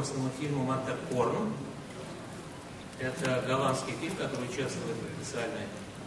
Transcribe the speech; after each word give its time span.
конкурсному 0.00 0.30
фильму 0.40 0.64
«Матеркорн». 0.64 1.52
Это 2.98 3.44
голландский 3.46 3.92
фильм, 4.00 4.16
который 4.16 4.44
участвует 4.44 4.96
в 4.96 5.20
официальной 5.20 5.66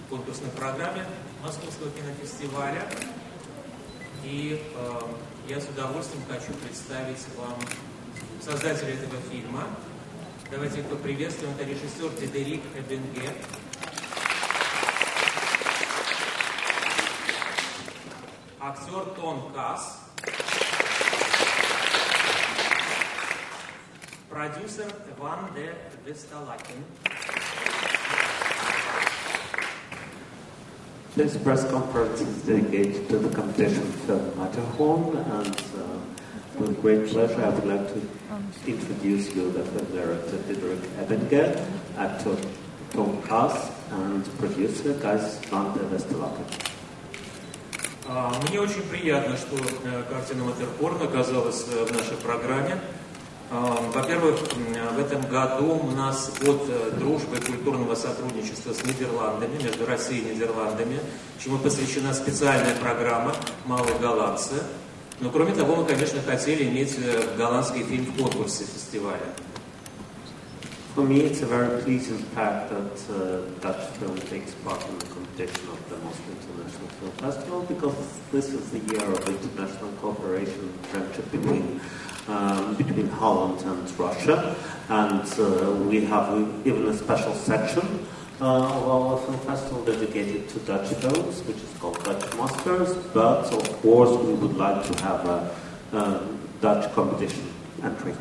конкурсной 0.09 0.49
программе 0.49 1.05
Московского 1.43 1.91
кинофестиваля. 1.91 2.87
И 4.23 4.59
э, 4.75 5.01
я 5.47 5.61
с 5.61 5.65
удовольствием 5.65 6.23
хочу 6.27 6.53
представить 6.53 7.23
вам 7.37 7.59
создателя 8.41 8.95
этого 8.95 9.21
фильма. 9.29 9.65
Давайте 10.49 10.81
поприветствуем. 10.81 11.53
Это 11.53 11.63
режиссер 11.63 12.09
Дедерик 12.19 12.63
Эбенге. 12.75 13.29
Актер 18.59 19.05
Тон 19.15 19.53
Касс. 19.53 19.99
Продюсер 24.33 24.85
Ван 25.19 25.39
де 25.55 25.73
Весталакин. 26.07 26.83
This 31.15 31.37
press 31.37 31.63
conference 31.69 32.21
is 32.21 32.41
dedicated 32.41 33.07
to 33.09 33.17
the 33.19 33.29
competition 33.35 33.85
film 34.05 34.25
Matterhorn, 34.35 35.15
and 35.37 35.55
uh, 35.77 36.59
with 36.59 36.81
great 36.81 37.07
pleasure 37.11 37.41
I 37.45 37.49
would 37.49 37.67
like 37.73 37.85
to 37.93 37.99
introduce 38.65 39.25
you 39.35 39.51
the 39.51 39.63
film 39.71 39.87
director 39.97 40.37
Diederik 40.47 40.83
Ebinger, 41.01 41.49
actor 42.05 42.35
Tom 42.93 43.21
Kass, 43.27 43.55
and 43.91 44.23
producer 44.39 44.93
Gijs 45.03 45.25
van 45.51 45.65
der 45.75 45.85
Westerlaken. 45.91 46.45
А, 48.09 48.31
Мне 48.49 48.59
очень 48.59 48.81
приятно, 48.89 49.37
что 49.37 49.55
э, 49.55 50.03
картина 50.09 50.43
Матерхорн 50.45 51.01
оказалась 51.03 51.65
э, 51.71 51.85
в 51.85 51.91
нашей 51.91 52.17
программе. 52.17 52.81
А, 53.51 53.77
Во-первых, 53.93 54.39
в 54.95 54.99
этом 54.99 55.21
году 55.23 55.79
у 55.83 55.91
нас 55.91 56.31
год 56.43 56.65
э, 56.67 56.91
дружбы 56.97 57.37
и 57.37 57.41
культурного 57.41 57.95
сотрудничества 57.95 58.73
с 58.73 58.83
Нидерландами, 58.83 59.61
между 59.61 59.85
Россией 59.85 60.21
и 60.21 60.35
Нидерландами, 60.35 60.99
чему 61.43 61.57
посвящена 61.57 62.13
специальная 62.13 62.75
программа 62.75 63.35
«Малые 63.65 63.97
голландцы». 63.99 64.55
Но 65.19 65.29
кроме 65.29 65.53
того, 65.53 65.75
мы, 65.75 65.85
конечно, 65.85 66.21
хотели 66.21 66.69
иметь 66.69 66.95
э, 66.97 67.35
голландский 67.37 67.83
фильм 67.83 68.05
в 68.05 68.17
конкурсе 68.17 68.65
фестиваля. 68.65 69.33
For 70.95 71.03
me, 71.03 71.21
it's 71.21 71.41
a 71.41 71.47
very 71.47 71.81
pleasing 71.81 72.19
fact 72.35 72.69
that 72.69 72.93
uh, 73.09 73.41
Dutch 73.61 73.83
film 73.97 74.15
takes 74.29 74.51
part 74.63 74.79
in 74.87 74.99
the 74.99 75.07
competition 75.07 75.67
of 75.69 75.89
the 75.89 75.97
Moscow 76.05 76.29
International 76.39 76.87
Film 76.99 77.11
Festival 77.13 77.61
because 77.67 77.95
this 78.31 78.53
is 78.53 78.69
the 78.69 78.77
year 78.77 79.03
of 79.03 79.27
international 79.27 79.89
cooperation 79.99 80.69
and 80.69 80.85
friendship 80.91 81.31
between 81.31 81.81
um, 82.28 82.74
between 82.74 83.08
Holland 83.08 83.60
and 83.62 83.98
Russia, 83.98 84.54
and 84.88 85.22
uh, 85.38 85.70
we 85.88 86.04
have 86.04 86.28
even 86.64 86.86
a 86.88 86.96
special 86.96 87.34
section 87.34 88.06
uh, 88.40 88.44
of 88.44 88.88
our 88.88 89.18
film 89.18 89.38
festival 89.40 89.84
dedicated 89.84 90.48
to 90.50 90.58
Dutch 90.60 90.88
films, 90.94 91.42
which 91.42 91.56
is 91.56 91.72
called 91.80 92.02
Dutch 92.04 92.24
Masters. 92.36 92.96
But 93.12 93.52
of 93.52 93.82
course, 93.82 94.10
we 94.24 94.34
would 94.34 94.56
like 94.56 94.86
to 94.86 95.02
have 95.02 95.26
a, 95.26 95.56
a 95.92 96.28
Dutch 96.60 96.92
competition 96.94 97.44
entry. 97.82 98.14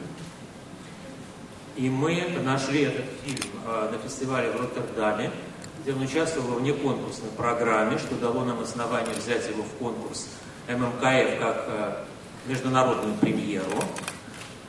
И 1.76 1.90
мы 1.92 2.20
нашли 2.44 2.82
этот 2.86 3.06
фильм 3.24 3.52
э, 3.68 3.90
на 3.92 3.98
фестивале 4.00 4.50
в 4.50 4.60
Роттердаме, 4.60 5.30
где 5.84 5.94
он 5.94 6.02
участвовал 6.02 6.54
во 6.54 6.56
внеконкурсной 6.56 7.30
программе, 7.38 8.00
что 8.00 8.16
дало 8.16 8.44
нам 8.44 8.60
основание 8.62 9.14
взять 9.14 9.48
его 9.48 9.62
в 9.62 9.72
конкурс 9.78 10.28
ММКФ 10.68 11.40
как 11.40 11.66
э, 11.68 11.94
международную 12.47 13.15
премьеру. 13.17 13.83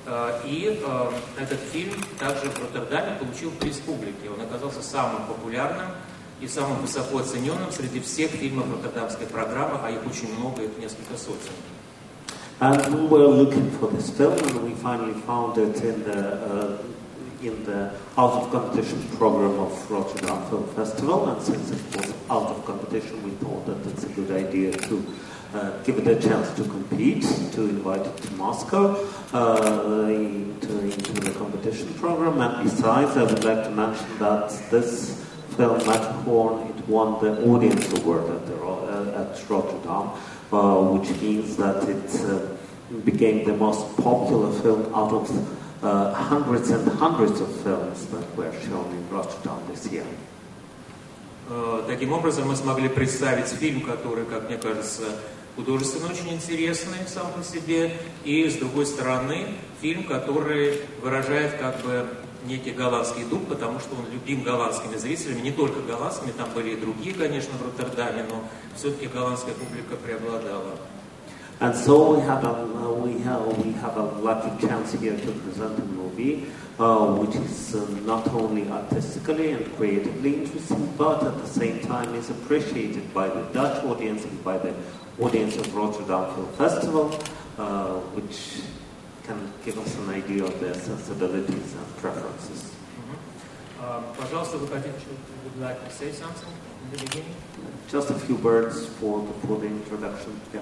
Э, 0.05 0.41
И 0.45 0.79
э, 0.81 1.11
этот 1.39 1.59
фильм 1.59 1.93
также 2.19 2.49
в 2.49 2.59
Роттердаме 2.59 3.17
получил 3.19 3.51
приз 3.51 3.77
публики. 3.77 4.27
Он 4.27 4.41
оказался 4.41 4.81
самым 4.81 5.25
популярным 5.25 5.87
и 6.41 6.47
самым 6.47 6.81
высоко 6.81 7.19
оцененным 7.19 7.71
среди 7.71 7.99
всех 7.99 8.31
фильмов 8.31 8.65
Роттердамской 8.71 9.27
программы, 9.27 9.79
а 9.83 9.89
их 9.89 10.05
очень 10.05 10.33
много, 10.37 10.63
их 10.63 10.77
несколько 10.79 11.17
сотен. 11.17 11.53
And 12.59 12.95
we 12.95 13.07
were 13.07 13.27
looking 13.27 13.71
for 13.79 13.89
this 13.91 14.09
film, 14.11 14.37
and 14.37 14.63
we 14.63 14.73
finally 14.75 15.13
found 15.25 15.57
it 15.57 15.83
in 15.83 16.03
the 16.03 16.21
uh, 16.47 16.77
in 17.41 17.63
the 17.65 17.91
out 18.15 18.33
of 18.33 18.51
competition 18.51 19.01
program 19.17 19.59
of 19.59 19.91
Rotterdam 19.91 20.41
Film 20.49 20.65
Festival. 20.75 21.27
And 21.29 21.41
since 21.41 21.71
it 21.71 21.81
was 21.97 22.13
out 22.29 22.49
of 22.51 22.63
competition, 22.65 23.21
we 23.23 23.31
thought 23.43 23.65
that 23.65 23.85
it's 23.91 24.03
a 24.03 24.09
good 24.09 24.31
idea 24.31 24.71
to 24.71 25.05
uh, 25.54 25.70
give 25.84 25.98
it 25.98 26.06
a 26.06 26.16
chance 26.20 26.52
to 26.56 26.64
compete, 26.64 27.22
to 27.52 27.62
invite 27.62 28.04
it 28.06 28.16
to 28.18 28.32
Moscow 28.34 28.96
uh, 29.32 30.06
into, 30.08 30.78
into 30.80 31.12
the 31.12 31.30
competition 31.32 31.92
program. 31.94 32.40
And 32.40 32.64
besides, 32.64 33.16
I 33.16 33.22
would 33.24 33.44
like 33.44 33.64
to 33.64 33.70
mention 33.70 34.18
that 34.18 34.50
this 34.70 35.24
film, 35.56 35.78
Matterhorn, 35.86 36.68
it 36.68 36.88
won 36.88 37.18
the 37.24 37.44
audience 37.50 37.90
award 37.98 38.30
at, 38.30 38.46
the, 38.46 38.54
Ro- 38.54 38.84
uh, 38.86 39.22
at 39.22 39.50
Rotterdam, 39.50 40.10
uh, 40.52 40.98
which 40.98 41.10
means 41.20 41.56
that 41.56 41.88
it 41.88 42.08
uh, 42.26 42.40
became 43.04 43.44
the 43.44 43.56
most 43.56 43.96
popular 43.96 44.52
film 44.60 44.92
out 44.94 45.12
of 45.12 45.84
uh, 45.84 46.12
hundreds 46.14 46.70
and 46.70 46.86
hundreds 46.88 47.40
of 47.40 47.50
films 47.62 48.06
that 48.06 48.36
were 48.36 48.52
shown 48.62 48.86
in 48.92 49.08
Rotterdam 49.10 49.60
this 49.68 49.90
year. 49.90 50.06
Э, 51.50 51.82
Таким 51.86 52.12
образом, 52.12 52.48
мы 52.48 52.56
смогли 52.56 52.88
представить 52.88 53.46
фильм, 53.46 53.80
который, 53.80 54.24
как 54.26 54.48
мне 54.48 54.58
кажется, 54.58 55.04
художественно 55.55 56.11
очень 56.11 56.33
интересный 56.33 56.99
сам 57.07 57.31
по 57.33 57.43
себе, 57.43 57.95
и, 58.23 58.49
с 58.49 58.55
другой 58.55 58.85
стороны, 58.85 59.47
фильм, 59.81 60.03
который 60.03 60.81
выражает 61.01 61.57
как 61.59 61.81
бы 61.81 62.07
некий 62.45 62.71
голландский 62.71 63.23
дух, 63.25 63.45
потому 63.47 63.79
что 63.79 63.95
он 63.95 64.11
любим 64.11 64.43
голландскими 64.43 64.95
зрителями, 64.97 65.41
не 65.41 65.51
только 65.51 65.79
голландскими, 65.81 66.31
там 66.31 66.49
были 66.53 66.71
и 66.71 66.75
другие, 66.75 67.15
конечно, 67.15 67.51
в 67.57 67.65
Роттердаме, 67.65 68.25
но 68.29 68.43
все-таки 68.75 69.07
голландская 69.07 69.53
публика 69.53 69.95
преобладала. 69.95 70.77
And 71.62 71.74
so 71.74 72.14
we 72.14 72.20
have 72.22 72.44
a 72.44 72.50
uh, 72.50 72.92
we 72.92 73.18
have 73.20 73.42
we 73.64 73.72
have 73.72 73.96
a 73.96 74.02
lucky 74.22 74.66
chance 74.66 74.92
here 74.92 75.16
to 75.16 75.32
present 75.32 75.78
a 75.78 75.84
movie 75.84 76.46
uh, 76.78 77.14
which 77.16 77.34
is 77.36 77.74
uh, 77.74 77.84
not 78.06 78.26
only 78.28 78.68
artistically 78.70 79.50
and 79.52 79.64
creatively 79.76 80.42
interesting, 80.42 80.92
but 80.96 81.22
at 81.24 81.36
the 81.38 81.46
same 81.46 81.80
time 81.80 82.14
is 82.14 82.30
appreciated 82.30 83.12
by 83.12 83.28
the 83.28 83.42
Dutch 83.52 83.84
audience 83.84 84.24
and 84.24 84.44
by 84.44 84.58
the 84.58 84.72
audience 85.18 85.56
of 85.56 85.74
Rotterdam 85.74 86.32
Film 86.34 86.52
Festival, 86.52 87.18
uh, 87.58 87.94
which 88.14 88.62
can 89.24 89.52
give 89.64 89.78
us 89.78 89.96
an 89.98 90.10
idea 90.10 90.44
of 90.44 90.58
their 90.60 90.74
sensibilities 90.74 91.74
and 91.74 91.96
preferences. 91.96 92.72
А, 93.80 94.02
Пожалуйста, 94.18 94.58
вы 94.58 94.66
хотите, 94.66 94.90
would 95.44 95.54
you 95.54 95.62
like 95.62 95.78
to 95.84 95.90
say 95.94 96.10
something 96.10 96.48
in 96.84 96.98
the 96.98 97.04
beginning? 97.04 97.34
Just 97.88 98.10
a 98.10 98.14
few 98.14 98.34
words 98.36 98.86
for 98.86 99.24
the, 99.24 99.46
for 99.46 99.56
the 99.56 99.66
introduction. 99.66 100.40
Yeah. 100.52 100.60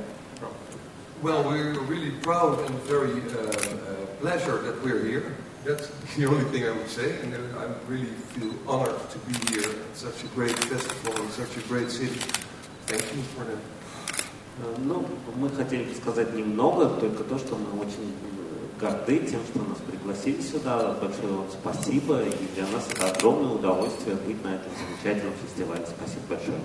Well, 1.21 1.43
we're 1.43 1.79
really 1.81 2.09
proud 2.09 2.57
and 2.65 2.75
very 2.89 3.11
uh, 3.11 3.45
uh, 3.45 4.05
pleasure 4.21 4.57
that 4.63 4.83
we're 4.83 5.05
here. 5.05 5.35
That's 5.63 5.87
the 6.17 6.25
only 6.25 6.45
thing 6.45 6.63
I 6.65 6.71
would 6.71 6.89
say, 6.89 7.19
and 7.21 7.35
I 7.35 7.67
really 7.87 8.09
feel 8.33 8.51
honored 8.67 8.97
to 9.11 9.17
be 9.29 9.53
here 9.53 9.69
at 9.69 9.95
such 9.95 10.23
a 10.23 10.27
great 10.33 10.57
festival 10.65 11.21
in 11.21 11.29
such 11.29 11.55
a 11.57 11.61
great 11.67 11.91
city. 11.91 12.19
Thank 12.87 13.05
you 13.13 13.21
for 13.37 13.45
that. 13.45 13.61
Э, 14.63 14.75
Ну, 14.79 15.05
мы 15.35 15.49
хотели 15.51 15.83
бы 15.83 15.93
сказать 15.93 16.33
немного, 16.33 16.89
только 16.99 17.23
то, 17.23 17.37
что 17.37 17.55
мы 17.55 17.81
очень 17.81 18.15
э, 18.17 18.79
горды 18.81 19.19
тем, 19.19 19.41
что 19.45 19.59
нас 19.59 19.77
пригласили 19.77 20.41
сюда. 20.41 20.93
Большое 20.99 21.33
вам 21.33 21.51
спасибо, 21.51 22.23
и 22.23 22.47
для 22.55 22.65
нас 22.65 22.87
это 22.91 23.11
огромное 23.11 23.53
удовольствие 23.53 24.15
быть 24.15 24.43
на 24.43 24.55
этом 24.55 24.71
замечательном 24.73 25.35
фестивале. 25.35 25.85
Спасибо 25.85 26.25
большое. 26.29 26.61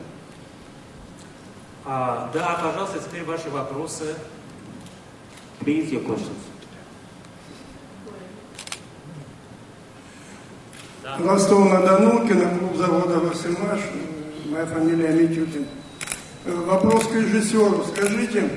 А, 1.84 2.30
да, 2.32 2.58
пожалуйста, 2.62 3.00
теперь 3.06 3.24
ваши 3.24 3.50
вопросы. 3.50 4.16
Please, 5.60 5.92
your 5.92 6.02
questions. 6.02 6.42
Ростов-на-Дону, 11.18 12.26
киноклуб 12.26 12.76
завода 12.76 13.20
«Васильмаш», 13.20 13.80
моя 14.46 14.66
фамилия 14.66 15.10
Митютин. 15.12 15.66
Э, 16.44 16.52
Вопрос 16.52 17.06
к 17.06 17.12
режиссеру. 17.14 17.84
Скажите, 17.84 18.48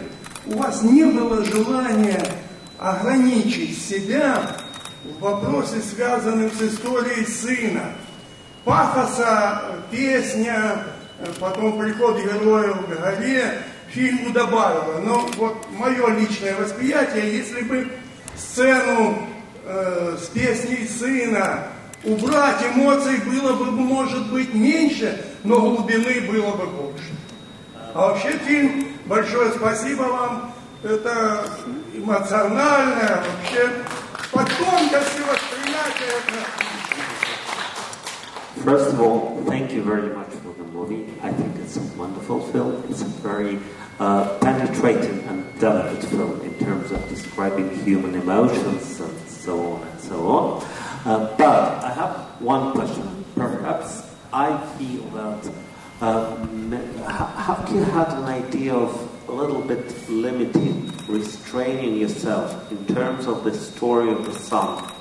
у 0.46 0.57
вас 0.57 0.81
не 0.81 1.04
было 1.06 1.44
желания 1.46 2.22
ограничить 2.78 3.78
себя 3.81 4.56
в 5.04 5.19
вопросе, 5.22 5.80
связанном 5.80 6.51
с 6.51 6.62
историей 6.62 7.25
сына? 7.25 7.92
Пафоса, 8.66 9.62
песня, 9.92 10.84
э, 11.19 11.28
потом 11.40 11.80
приход 11.80 12.18
героя 12.18 12.74
в 12.74 12.90
горе 12.90 13.63
фильму 13.91 14.31
добавила. 14.31 15.00
Но 15.00 15.27
вот 15.38 15.65
мое 15.71 16.07
личное 16.15 16.56
восприятие, 16.56 17.38
если 17.38 17.62
бы 17.62 17.88
сцену 18.36 19.27
э, 19.65 20.18
с 20.19 20.27
песней 20.27 20.88
сына 20.88 21.68
убрать, 22.03 22.63
эмоций 22.74 23.18
было 23.25 23.53
бы, 23.53 23.71
может 23.71 24.31
быть, 24.31 24.53
меньше, 24.53 25.24
но 25.44 25.59
глубины 25.59 26.21
было 26.21 26.51
бы 26.51 26.65
больше. 26.68 27.12
А 27.94 28.07
вообще 28.07 28.31
фильм, 28.45 28.86
большое 29.06 29.51
спасибо 29.51 30.03
вам, 30.03 30.53
это 30.83 31.44
эмоционально, 31.94 33.24
вообще 33.25 33.69
по 34.31 34.39
тонкости 34.39 35.21
восприятия. 35.21 36.19
First 38.63 38.94
of 38.94 39.00
all, 39.00 39.41
thank 39.47 39.71
you 39.71 39.81
very 39.83 40.13
much 40.13 40.31
for 40.44 40.53
the 40.53 40.65
movie. 40.71 41.07
I 41.24 41.31
think 41.31 41.56
it's 41.57 41.77
a 41.77 41.81
wonderful 41.97 42.41
film. 42.51 42.83
It's 42.89 43.01
a 43.01 43.06
very 43.06 43.57
uh, 44.00 44.38
penetrating 44.40 45.19
and 45.28 45.60
delicate 45.60 46.04
film 46.10 46.42
in 46.42 46.57
terms 46.60 46.92
of 46.92 47.10
describing 47.10 47.69
human 47.84 48.16
emotions 48.16 49.00
and 49.00 49.28
so 49.28 49.74
on 49.74 49.88
and 49.88 50.00
so 50.00 50.28
on. 50.28 50.63
Uh, 51.06 51.36
but 51.38 51.84
I 51.84 51.92
have 51.92 52.16
one 52.42 52.72
question. 52.72 53.25
Perhaps 53.36 54.04
I 54.31 54.57
feel 54.78 55.04
that 55.12 55.51
um, 56.01 56.72
have 56.72 57.69
you 57.74 57.84
had 57.84 58.07
an 58.18 58.24
idea 58.25 58.74
of 58.74 59.10
a 59.28 59.31
little 59.31 59.62
bit 59.62 60.10
limiting, 60.10 60.92
restraining 61.07 61.98
yourself 61.98 62.72
in 62.72 62.86
terms 62.86 63.28
of 63.28 63.44
the 63.44 63.54
story 63.54 64.12
of 64.12 64.25
the 64.25 64.34
song? 64.34 64.92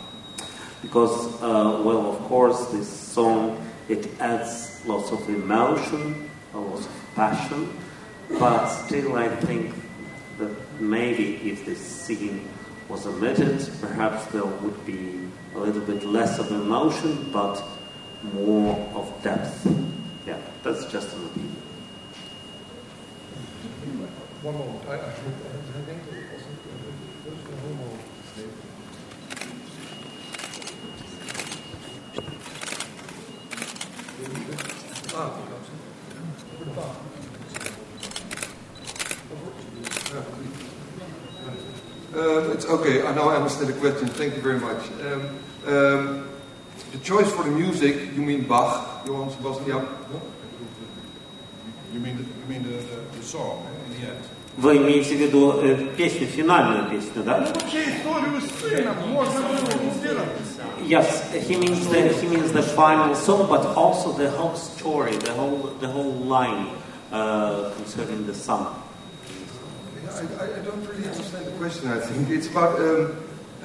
Because, 0.82 1.40
uh, 1.42 1.82
well, 1.84 2.10
of 2.10 2.18
course, 2.22 2.66
this 2.66 2.88
song 2.88 3.64
it 3.88 4.08
adds 4.20 4.82
lots 4.86 5.12
of 5.12 5.28
emotion, 5.28 6.28
lots 6.52 6.86
of 6.86 6.92
passion, 7.14 7.68
but 8.30 8.68
still, 8.68 9.16
I 9.16 9.28
think 9.28 9.74
that 10.38 10.80
maybe 10.80 11.36
if 11.50 11.64
this 11.64 11.80
scene 11.80 12.48
was 12.88 13.06
omitted, 13.06 13.68
perhaps 13.80 14.26
there 14.26 14.44
would 14.44 14.86
be 14.86 15.28
a 15.54 15.58
little 15.58 15.82
bit 15.82 16.04
less 16.04 16.38
of 16.38 16.50
emotion, 16.50 17.30
but 17.32 17.62
more 18.34 18.76
of 18.94 19.12
depth. 19.22 19.66
Yeah, 20.26 20.38
that's 20.62 20.84
just 20.86 21.14
an 21.16 21.26
opinion. 21.26 21.56
One 24.42 24.56
moment. 24.56 24.88
I, 24.88 24.94
I, 24.94 25.10
think 25.10 25.34
it 26.12 26.30
was 27.24 27.34
a 27.34 27.56
homo. 27.66 27.98
Uh, 42.14 42.50
it's 42.52 42.57
okay. 42.67 43.05
I 43.05 43.13
now 43.15 43.29
understand 43.29 43.69
the 43.69 43.79
question. 43.79 44.07
Thank 44.07 44.35
you 44.35 44.41
very 44.41 44.59
much. 44.59 44.83
Um, 45.01 45.21
um, 45.65 46.29
the 46.91 46.99
choice 46.99 47.31
for 47.31 47.43
the 47.43 47.51
music, 47.51 48.13
you 48.15 48.21
mean 48.21 48.43
Bach, 48.47 49.05
Johann 49.05 49.31
Sebastian? 49.31 49.87
You 51.93 51.99
mean 51.99 52.17
the, 52.17 52.23
you 52.23 52.45
mean 52.47 52.63
the, 52.63 52.77
the, 52.77 53.17
the 53.17 53.23
song 53.23 53.65
in 53.85 54.01
the 54.01 54.07
end? 54.07 54.23
Вы 54.55 54.77
имеете 54.77 55.15
в 55.15 55.19
виду 55.19 55.53
э, 55.63 55.95
песню, 55.97 56.27
финальную 56.27 56.87
песню, 56.89 57.23
да? 57.23 57.39
Вообще 57.39 57.85
историю 57.89 58.39
с 58.39 58.61
сыном 58.61 58.95
можно 59.09 59.41
было 59.41 59.91
сделать. 59.97 60.29
Yes, 60.85 61.31
he 61.47 61.55
means 61.55 61.87
the 61.87 62.09
he 62.21 62.27
means 62.27 62.51
the 62.51 62.61
final 62.61 63.15
song, 63.15 63.47
but 63.47 63.65
also 63.75 64.11
the 64.11 64.29
whole 64.29 64.55
story, 64.55 65.15
the 65.17 65.31
whole 65.31 65.73
the 65.79 65.87
whole 65.87 66.13
line 66.25 66.67
uh, 67.11 67.71
concerning 67.77 68.27
the 68.27 68.33
son. 68.33 68.67
I, 70.14 70.58
I, 70.58 70.62
don't 70.64 70.86
really 70.86 71.06
understand 71.08 71.46
the 71.46 71.52
question. 71.52 71.88
I 71.88 72.00
think 72.00 72.30
it's 72.30 72.48
about 72.48 72.78
um, 72.78 73.16
uh, 73.60 73.64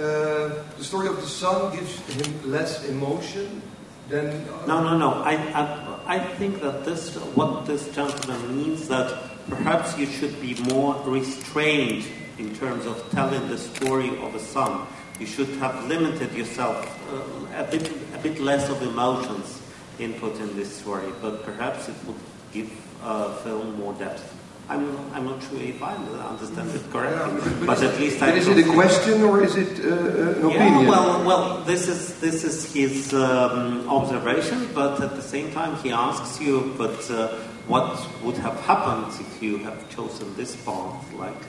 the 0.78 0.84
story 0.84 1.08
of 1.08 1.16
the 1.18 1.28
son 1.28 1.76
gives 1.76 2.00
him 2.10 2.52
less 2.52 2.88
emotion 2.88 3.62
than. 4.10 4.28
Uh, 4.28 4.66
no, 4.66 4.84
no, 4.84 4.98
no. 4.98 5.24
I, 5.24 5.34
I 5.34 5.94
I 6.06 6.20
think 6.20 6.62
that 6.62 6.84
this 6.84 7.16
what 7.36 7.66
this 7.66 7.88
gentleman 7.96 8.58
means 8.58 8.88
that 8.90 9.08
perhaps 9.50 9.98
you 9.98 10.06
should 10.06 10.40
be 10.42 10.56
more 10.74 10.96
restrained 11.06 12.06
in 12.38 12.54
terms 12.56 12.86
of 12.86 13.10
telling 13.12 13.48
the 13.48 13.58
story 13.58 14.10
of 14.20 14.36
a 14.36 14.40
son. 14.40 14.86
You 15.20 15.26
should 15.26 15.50
have 15.62 15.88
limited 15.88 16.34
yourself 16.34 16.84
uh, 17.14 17.64
a 17.64 17.70
bit, 17.70 17.90
a 18.14 18.18
bit 18.18 18.40
less 18.40 18.70
of 18.70 18.82
emotions 18.82 19.62
input 20.00 20.40
in 20.40 20.56
this 20.56 20.76
story, 20.76 21.08
but 21.22 21.44
perhaps 21.44 21.88
it 21.88 21.96
would 22.06 22.18
give 22.52 22.72
a 23.04 23.34
film 23.44 23.78
more 23.78 23.94
depth. 23.94 24.24
I'm, 24.70 24.98
I'm 25.14 25.26
not 25.26 25.44
sure 25.44 25.60
if 25.60 25.84
I 25.84 25.94
understand 25.96 26.72
it 26.72 26.90
correctly, 26.90 27.52
yeah, 27.52 27.66
but, 27.66 27.84
at 27.84 28.00
least 28.00 28.22
I. 28.22 28.32
Is 28.32 28.48
it 28.48 28.66
a 28.66 28.72
question 28.72 29.22
or 29.24 29.44
is 29.44 29.56
it 29.58 29.84
uh, 29.84 29.90
an 29.90 30.50
yeah, 30.50 30.56
opinion? 30.56 30.88
well, 30.88 31.26
well, 31.26 31.64
this 31.64 31.90
is 31.90 32.20
this 32.22 32.46
is 32.46 32.72
his 32.74 33.14
um, 33.14 33.88
observation, 33.90 34.70
but 34.74 35.02
at 35.02 35.16
the 35.16 35.22
same 35.22 35.52
time 35.52 35.76
he 35.84 35.92
asks 35.92 36.40
you, 36.40 36.74
but 36.78 37.12
uh, 37.12 37.28
what 37.68 38.08
would 38.24 38.38
have 38.38 38.58
happened 38.62 39.14
if 39.20 39.44
you 39.44 39.58
have 39.58 39.90
chosen 39.90 40.34
this 40.38 40.56
path, 40.56 41.14
like 41.14 41.42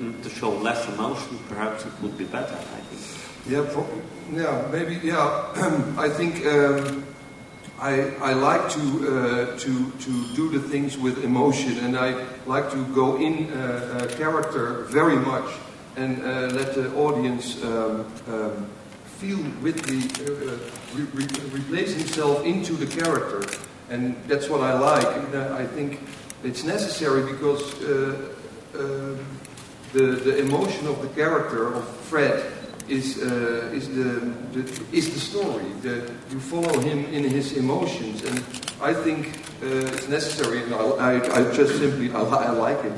mm, 0.00 0.22
to 0.22 0.30
show 0.30 0.50
less 0.50 0.88
emotion? 0.94 1.40
Perhaps 1.48 1.86
it 1.86 1.92
would 2.02 2.16
be 2.16 2.24
better. 2.24 2.54
I 2.54 2.80
think. 2.88 3.52
Yeah, 3.52 3.66
pro- 3.72 3.88
yeah, 4.32 4.68
maybe. 4.70 4.94
Yeah, 5.02 5.18
I 5.98 6.08
think. 6.08 6.46
Um, 6.46 7.04
I, 7.80 8.10
I 8.20 8.32
like 8.34 8.68
to, 8.72 8.80
uh, 8.80 9.58
to, 9.58 9.90
to 9.90 10.34
do 10.34 10.50
the 10.50 10.60
things 10.60 10.98
with 10.98 11.24
emotion 11.24 11.78
and 11.78 11.96
I 11.96 12.26
like 12.44 12.70
to 12.72 12.84
go 12.94 13.16
in 13.16 13.50
uh, 13.50 13.56
uh, 14.02 14.16
character 14.16 14.84
very 14.90 15.16
much 15.16 15.50
and 15.96 16.22
uh, 16.22 16.54
let 16.54 16.74
the 16.74 16.94
audience 16.94 17.62
um, 17.64 18.06
um, 18.28 18.66
feel 19.18 19.38
with 19.62 19.80
the, 19.86 20.00
uh, 20.24 20.98
re- 20.98 21.24
re- 21.24 21.58
replace 21.58 21.94
himself 21.94 22.44
into 22.44 22.74
the 22.74 22.86
character. 22.86 23.48
And 23.88 24.14
that's 24.28 24.50
what 24.50 24.60
I 24.60 24.78
like. 24.78 25.16
And 25.16 25.34
uh, 25.34 25.56
I 25.58 25.64
think 25.64 26.00
it's 26.44 26.64
necessary 26.64 27.32
because 27.32 27.82
um, 28.74 29.18
the, 29.94 30.20
the 30.22 30.38
emotion 30.38 30.86
of 30.86 31.00
the 31.00 31.08
character 31.08 31.72
of 31.72 31.88
Fred 31.88 32.52
is, 32.90 33.22
uh, 33.22 33.70
is, 33.72 33.88
the, 33.88 34.34
the, 34.52 34.62
is 34.92 35.14
the 35.14 35.20
story. 35.20 35.64
The, 35.82 36.10
you 36.30 36.40
follow 36.40 36.80
him 36.80 37.04
in 37.06 37.24
his 37.24 37.56
emotions, 37.56 38.24
and 38.24 38.38
I 38.82 38.92
think 38.92 39.28
uh, 39.62 39.94
it's 39.94 40.08
necessary, 40.08 40.64
and 40.64 40.74
I, 40.74 40.78
I, 40.78 41.12
I 41.38 41.54
just 41.54 41.78
simply 41.78 42.10
I, 42.10 42.22
I 42.22 42.50
like 42.50 42.84
it. 42.84 42.92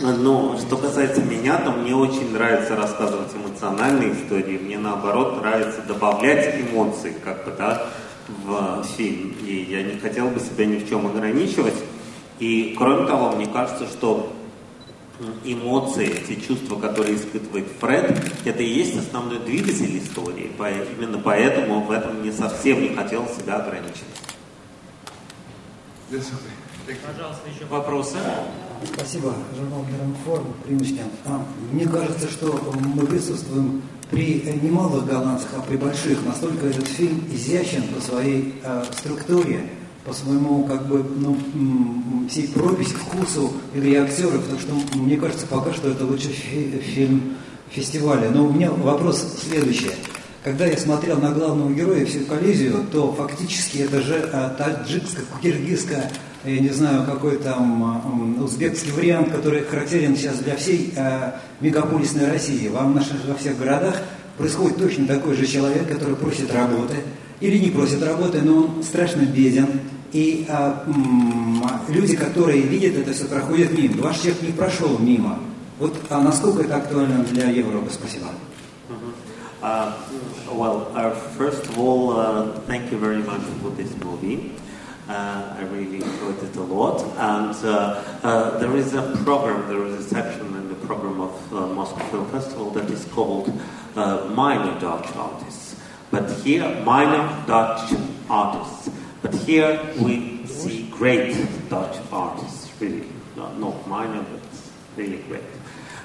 Ну, 0.00 0.56
что 0.58 0.76
касается 0.76 1.20
меня, 1.20 1.58
то 1.58 1.72
мне 1.72 1.94
очень 1.94 2.32
нравится 2.32 2.76
рассказывать 2.76 3.34
эмоциональные 3.34 4.14
истории. 4.14 4.56
Мне 4.58 4.78
наоборот 4.78 5.42
нравится 5.42 5.82
добавлять 5.82 6.54
эмоции, 6.60 7.14
как 7.22 7.44
бы, 7.44 7.52
да, 7.56 7.88
в 8.28 8.84
фильм. 8.96 9.34
И 9.44 9.66
я 9.68 9.82
не 9.82 9.98
хотел 9.98 10.28
бы 10.28 10.40
себя 10.40 10.64
ни 10.64 10.78
в 10.78 10.88
чем 10.88 11.06
ограничивать. 11.06 11.74
И 12.38 12.74
кроме 12.78 13.06
того, 13.06 13.32
мне 13.32 13.46
кажется, 13.46 13.86
что 13.86 14.32
эмоции, 15.44 16.22
те 16.26 16.36
чувства, 16.36 16.78
которые 16.78 17.16
испытывает 17.16 17.66
Фред, 17.80 18.32
это 18.44 18.62
и 18.62 18.68
есть 18.68 18.96
основной 18.98 19.38
двигатель 19.38 19.98
истории. 19.98 20.50
Именно 20.98 21.18
поэтому 21.18 21.80
в 21.80 21.90
этом 21.90 22.20
мне 22.20 22.32
совсем 22.32 22.82
не 22.82 22.94
хотел 22.94 23.26
себя 23.28 23.56
ограничивать. 23.56 24.04
Пожалуйста, 27.04 27.48
еще 27.52 27.64
вопросы? 27.66 28.16
Спасибо, 28.94 29.34
журнал 29.56 29.84
Геранформ, 29.90 30.54
Примечкин. 30.64 31.10
Мне 31.72 31.86
кажется, 31.86 32.30
что 32.30 32.72
мы 32.94 33.06
присутствуем 33.06 33.82
при 34.10 34.42
немалых 34.62 35.06
голландцах, 35.06 35.50
а 35.56 35.62
при 35.62 35.76
больших. 35.76 36.24
Настолько 36.24 36.66
этот 36.66 36.86
фильм 36.86 37.24
изящен 37.32 37.82
по 37.88 38.00
своей 38.00 38.60
э, 38.62 38.84
структуре, 38.96 39.68
по 40.06 40.12
своему, 40.12 40.64
как 40.64 40.86
бы, 40.86 41.04
ну, 41.16 41.36
всей 42.30 42.48
прописи, 42.48 42.94
вкусу 42.94 43.52
игре 43.74 44.02
актеров, 44.02 44.42
потому 44.44 44.60
что, 44.60 44.96
мне 44.96 45.16
кажется, 45.16 45.46
пока 45.46 45.72
что 45.72 45.90
это 45.90 46.04
лучший 46.04 46.30
фи 46.30 46.80
фильм 46.80 47.36
фестиваля. 47.70 48.30
Но 48.30 48.46
у 48.46 48.52
меня 48.52 48.70
вопрос 48.70 49.26
следующий. 49.48 49.90
Когда 50.44 50.64
я 50.64 50.76
смотрел 50.78 51.18
на 51.18 51.32
главного 51.32 51.72
героя 51.72 52.06
всю 52.06 52.20
коллизию, 52.20 52.86
то 52.92 53.12
фактически 53.12 53.78
это 53.78 54.00
же 54.00 54.30
а, 54.32 54.50
таджикско 54.50 55.22
киргизско 55.42 56.08
я 56.46 56.60
не 56.60 56.68
знаю, 56.68 57.04
какой 57.04 57.38
там 57.38 58.40
узбекский 58.40 58.92
вариант, 58.92 59.32
который 59.32 59.64
характерен 59.64 60.16
сейчас 60.16 60.38
для 60.38 60.54
всей 60.54 60.92
э, 60.94 61.32
мегаполисной 61.60 62.30
России. 62.30 62.68
Во, 62.68 62.82
во 62.82 63.34
всех 63.34 63.58
городах 63.58 64.00
происходит 64.38 64.78
точно 64.78 65.08
такой 65.08 65.34
же 65.34 65.44
человек, 65.44 65.88
который 65.88 66.14
просит 66.14 66.54
работы, 66.54 66.94
или 67.40 67.58
не 67.58 67.70
просит 67.70 68.02
работы, 68.02 68.42
но 68.42 68.58
он 68.58 68.82
страшно 68.84 69.22
беден, 69.22 69.66
и 70.16 70.46
а, 70.48 70.82
м, 70.86 71.62
люди, 71.88 72.16
которые 72.16 72.62
видят 72.62 72.96
это 72.96 73.12
все, 73.12 73.26
проходят 73.26 73.70
мимо. 73.76 74.02
Ваш 74.02 74.16
человек 74.20 74.42
не 74.42 74.52
прошел 74.52 74.98
мимо. 74.98 75.38
Вот 75.78 75.94
а 76.08 76.22
насколько 76.22 76.62
это 76.62 76.76
актуально 76.76 77.22
для 77.24 77.50
Европы? 77.50 77.90
Спасибо. 77.90 78.28
Uh, 79.62 79.92
well, 80.52 80.86
uh, 80.94 81.10
first 81.36 81.66
of 81.68 81.78
all, 81.78 82.12
uh, 82.12 82.60
thank 82.66 82.90
you 82.92 82.98
very 82.98 83.22
much 83.22 83.42
for 83.60 83.70
this 83.70 83.90
movie. 84.04 84.52
I 85.08 85.62
really 85.70 85.96
enjoyed 85.96 86.42
it 86.42 86.56
a 86.56 86.62
lot. 86.62 87.02
And 87.18 87.54
there 88.60 88.76
is 88.76 88.94
a 88.94 89.02
program, 89.24 89.68
there 89.68 89.84
is 89.86 90.06
a 90.06 90.08
section 90.08 90.46
in 90.56 90.68
the 90.68 90.78
program 90.86 91.20
of 91.20 91.34
Moscow 91.52 92.04
Film 92.10 92.28
Festival 92.30 92.70
that 92.70 92.88
is 92.90 93.04
called 93.06 93.52
Minor 93.94 94.78
Dutch 94.80 95.08
Artists. 95.14 95.76
But 96.10 96.30
here, 96.44 96.68
minor 96.84 97.24
Dutch 97.46 97.92
artists. 98.30 98.88
But 99.22 99.34
here 99.34 99.80
we 100.00 100.46
see 100.46 100.88
great 100.90 101.34
Dutch 101.68 101.96
artists, 102.12 102.70
really, 102.80 103.08
not, 103.36 103.58
not 103.58 103.86
minor, 103.88 104.22
but 104.22 104.40
really 104.96 105.18
great. 105.28 105.42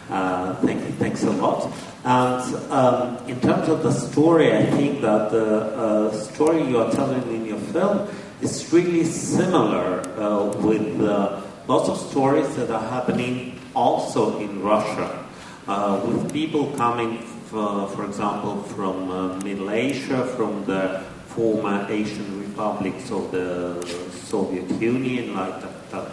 Uh, 0.10 0.56
thank 0.56 0.82
you, 0.82 0.92
thanks 0.94 1.24
a 1.24 1.32
lot. 1.32 1.72
And 2.04 2.56
um, 2.72 3.18
in 3.30 3.40
terms 3.40 3.70
of 3.70 3.84
the 3.84 3.92
story, 3.92 4.56
I 4.56 4.66
think 4.66 5.02
that 5.02 5.32
the 5.32 5.62
uh, 5.78 6.12
story 6.14 6.64
you 6.68 6.80
are 6.80 6.92
telling 6.92 7.22
in 7.34 7.46
your 7.46 7.60
film 7.60 8.10
is 8.42 8.74
really 8.74 9.06
similar 9.06 10.02
uh, 10.20 10.52
with 10.58 11.00
uh, 11.02 11.42
lots 11.68 11.90
of 11.90 11.98
stories 11.98 12.54
that 12.56 12.70
are 12.72 12.90
happening 12.90 13.60
also 13.76 14.40
in 14.40 14.62
Russia, 14.62 15.26
uh, 15.68 16.02
with 16.06 16.34
people 16.34 16.72
coming, 16.76 17.20
f- 17.20 17.94
for 17.94 18.04
example, 18.04 18.64
from 18.64 19.10
uh, 19.12 19.38
Middle 19.40 19.70
Asia, 19.70 20.26
from 20.36 20.66
the 20.66 21.04
former 21.28 21.86
Asian 21.90 22.41
republics 22.52 23.12
of 23.12 23.32
the 23.32 23.82
Soviet 24.12 24.70
Union, 24.82 25.34
like, 25.36 25.64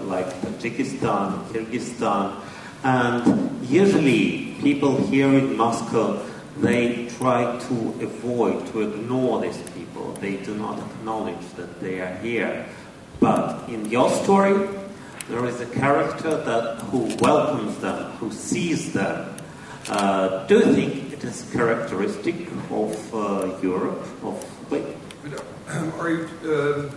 like 0.07 0.27
Tajikistan, 0.43 1.45
Kyrgyzstan, 1.51 2.41
and 2.85 3.67
usually 3.67 4.55
people 4.63 4.97
here 5.07 5.33
in 5.35 5.57
Moscow, 5.57 6.25
they 6.59 7.09
try 7.19 7.59
to 7.59 7.75
avoid, 8.01 8.67
to 8.73 8.83
ignore 8.83 9.41
these 9.41 9.59
people. 9.75 10.13
They 10.21 10.37
do 10.37 10.55
not 10.55 10.79
acknowledge 10.79 11.45
that 11.57 11.81
they 11.81 12.01
are 12.01 12.15
here. 12.19 12.67
But 13.21 13.69
in 13.69 13.87
your 13.91 14.11
story, 14.11 14.69
there 15.29 15.45
is 15.47 15.61
a 15.61 15.67
character 15.67 16.37
that 16.37 16.81
who 16.91 17.15
welcomes 17.21 17.77
them, 17.79 18.13
who 18.19 18.31
sees 18.31 18.93
them. 18.93 19.35
Uh, 19.89 20.47
do 20.47 20.59
you 20.59 20.75
think 20.75 21.13
it 21.13 21.25
is 21.25 21.51
characteristic 21.53 22.47
of 22.71 23.15
uh, 23.15 23.59
Europe? 23.61 24.07
Of 24.23 24.71
wait, 24.71 24.85
Are 25.69 26.11
you, 26.11 26.29
um, 26.45 26.91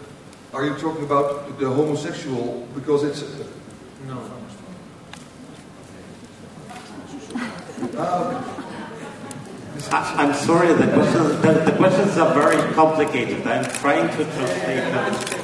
are 0.54 0.66
you 0.66 0.75
talking 0.75 1.04
about 1.04 1.60
the 1.60 1.70
homosexual? 1.70 2.68
Because 2.74 3.04
it's. 3.04 3.22
No. 4.08 4.42
I, 9.92 10.13
I'm 10.18 10.34
sorry, 10.34 10.74
the 10.74 10.88
questions, 10.94 11.42
the, 11.42 11.72
the 11.72 11.78
questions 11.78 12.18
are 12.18 12.34
very 12.34 12.74
complicated. 12.74 13.46
I'm 13.46 13.66
trying 13.66 14.08
to 14.10 14.24
translate 14.24 14.94
them. 14.94 15.41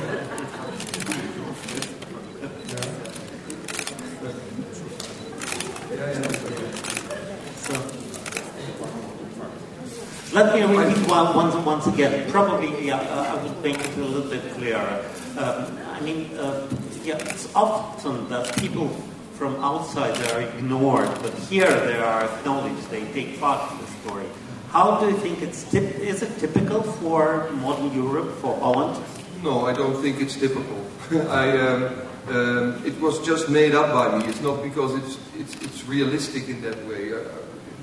Let 10.37 10.53
me 10.53 10.61
repeat 10.61 11.09
one, 11.09 11.35
once, 11.35 11.55
once 11.65 11.87
again. 11.87 12.29
Probably, 12.29 12.85
yeah, 12.85 12.97
uh, 12.97 13.33
I 13.33 13.41
would 13.41 13.63
make 13.63 13.79
it 13.79 13.97
a 13.97 14.01
little 14.01 14.29
bit 14.29 14.43
clearer. 14.53 15.03
Um, 15.35 15.79
I 15.93 15.99
mean, 16.01 16.29
uh, 16.37 16.69
yeah, 17.03 17.17
it's 17.17 17.49
often 17.55 18.29
that 18.29 18.55
people 18.57 18.89
from 19.33 19.55
outside 19.63 20.15
are 20.29 20.41
ignored, 20.41 21.09
but 21.23 21.33
here 21.49 21.73
they 21.87 21.97
are 21.97 22.25
acknowledged. 22.25 22.87
They 22.91 23.03
take 23.13 23.39
part 23.39 23.71
in 23.71 23.79
the 23.79 23.87
story. 23.87 24.27
How 24.69 24.99
do 24.99 25.07
you 25.07 25.17
think 25.17 25.41
it's 25.41 25.63
tip- 25.71 25.97
is 25.97 26.21
it 26.21 26.37
typical 26.37 26.83
for 26.83 27.49
modern 27.53 27.91
Europe, 27.95 28.37
for 28.37 28.55
Holland? 28.59 29.03
No, 29.41 29.65
I 29.65 29.73
don't 29.73 29.99
think 30.03 30.21
it's 30.21 30.35
typical. 30.35 30.85
I, 31.31 31.57
um, 31.57 31.83
um, 32.29 32.85
it 32.85 33.01
was 33.01 33.25
just 33.25 33.49
made 33.49 33.73
up 33.73 33.91
by 33.91 34.19
me. 34.19 34.25
It's 34.25 34.41
not 34.41 34.61
because 34.61 34.93
it's 35.01 35.17
it's, 35.39 35.55
it's 35.63 35.83
realistic 35.85 36.47
in 36.47 36.61
that 36.61 36.77
way. 36.85 37.11
Uh, 37.11 37.25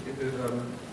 it, 0.07 0.35
um, 0.45 0.63
it's, 0.63 0.83
it's 0.83 0.84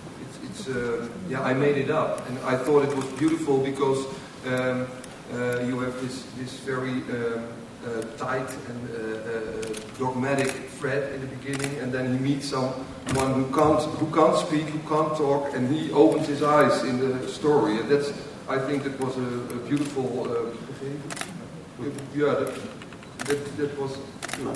uh, 0.72 1.08
yeah, 1.30 1.42
I 1.42 1.54
made 1.54 1.78
it 1.78 1.90
up, 1.90 2.28
and 2.28 2.38
I 2.40 2.58
thought 2.58 2.84
it 2.84 2.96
was 2.96 3.06
beautiful 3.20 3.58
because 3.60 4.06
um, 4.48 4.88
uh, 5.34 5.60
you 5.68 5.80
have 5.80 6.00
this 6.01 6.24
this 6.38 6.60
very 6.60 7.04
um, 7.12 7.48
uh, 7.86 8.01
tight 8.18 8.50
and 8.70 8.90
uh, 8.90 8.96
uh, 8.96 9.74
dogmatic 9.98 10.51
Fred 10.80 11.13
in 11.13 11.22
the 11.22 11.28
beginning, 11.28 11.78
and 11.80 11.92
then 11.92 12.13
he 12.13 12.20
meets 12.20 12.50
someone 12.50 13.34
who 13.34 13.46
can't 13.54 13.82
who 14.00 14.08
can't 14.13 14.38
speak, 14.38 14.66
who 14.66 14.80
can't 14.88 15.16
talk, 15.18 15.54
and 15.56 15.74
he 15.74 15.92
opens 15.92 16.28
his 16.28 16.44
eyes 16.44 16.84
in 16.84 17.00
the 17.00 17.28
story, 17.28 17.80
and 17.80 17.90
that's 17.90 18.13
I 18.48 18.60
think 18.60 18.84
that 18.84 19.00
was 19.00 19.18
a, 19.18 19.56
a 19.56 19.60
beautiful. 19.68 20.28
Uh, 20.30 20.51
yeah, 22.13 22.34
that, 22.34 22.54
that, 23.25 23.58
that 23.58 23.80
was. 23.80 23.98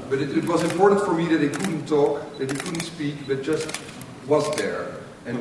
But 0.10 0.20
it, 0.20 0.38
it 0.38 0.46
was 0.46 0.64
important 0.64 1.02
for 1.02 1.14
me 1.14 1.28
that 1.28 1.42
he 1.42 1.50
couldn't 1.50 1.88
talk, 1.88 2.38
that 2.38 2.52
he 2.52 2.58
couldn't 2.58 2.82
speak, 2.82 3.28
but 3.28 3.44
just 3.44 3.80
was 4.28 4.54
there, 4.56 4.98
and 5.26 5.38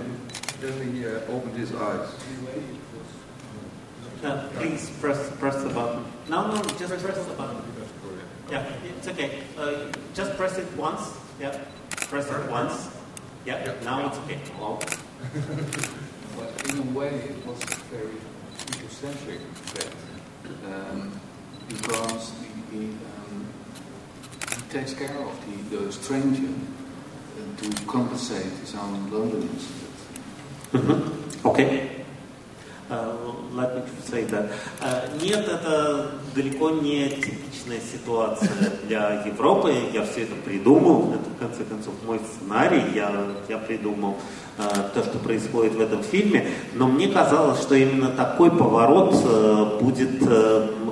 then 0.61 0.95
he 0.95 1.07
uh, 1.07 1.21
opened 1.29 1.57
his 1.57 1.75
eyes. 1.75 2.09
Uh, 4.23 4.49
please 4.55 4.91
press 5.01 5.31
press 5.37 5.63
the 5.63 5.69
button. 5.71 6.05
No, 6.29 6.51
no, 6.51 6.63
just 6.79 6.95
press 7.05 7.27
the 7.27 7.35
button. 7.35 7.63
Yeah, 8.51 8.67
it's 8.99 9.09
okay. 9.09 9.43
Uh, 9.59 9.93
just 10.15 10.37
press 10.37 10.57
it 10.59 10.71
once. 10.77 11.13
Yeah, 11.41 11.59
press 12.09 12.31
it 12.31 12.51
once. 12.51 12.89
Yeah, 13.45 13.75
now 13.83 14.07
it's 14.07 14.19
okay. 14.19 14.41
Hello. 14.57 14.79
But 16.37 16.69
in 16.69 16.79
a 16.81 16.99
way, 16.99 17.11
it 17.11 17.47
was 17.47 17.63
very 17.93 18.19
egocentric 18.75 19.41
that 19.75 19.93
um, 20.67 21.13
because 21.69 22.33
he, 22.73 22.77
he, 22.77 22.85
um, 22.87 23.47
he 24.51 24.63
takes 24.69 24.95
care 24.95 25.17
of 25.17 25.71
the, 25.71 25.77
the 25.77 25.93
stranger 25.93 26.49
uh, 26.49 27.63
to 27.63 27.87
compensate 27.87 28.51
his 28.61 28.75
own 28.75 29.11
loneliness. 29.13 29.73
Мгм. 30.75 31.05
Окей. 31.45 31.91
Uh, 32.91 33.33
let 33.55 33.75
me 33.77 33.83
say 34.11 34.25
that. 34.29 34.51
Uh, 34.83 35.23
нет, 35.23 35.49
это 35.49 36.11
далеко 36.35 36.71
не 36.71 37.09
типичная 37.09 37.81
ситуация 37.81 38.51
для 38.87 39.23
Европы. 39.25 39.73
Я 39.93 40.05
все 40.05 40.25
это 40.25 40.35
придумал. 40.45 41.15
Это, 41.15 41.31
в 41.31 41.39
конце 41.39 41.65
концов, 41.65 41.95
мой 42.05 42.21
сценарий. 42.21 42.83
Я, 42.95 43.11
я 43.49 43.59
придумал 43.59 44.17
uh, 44.59 44.93
то, 44.93 45.03
что 45.03 45.19
происходит 45.19 45.75
в 45.75 45.81
этом 45.81 46.03
фильме. 46.03 46.49
Но 46.75 46.89
мне 46.89 47.07
казалось, 47.09 47.63
что 47.63 47.77
именно 47.77 48.09
такой 48.09 48.51
поворот 48.51 49.15
uh, 49.15 49.81
будет 49.81 50.21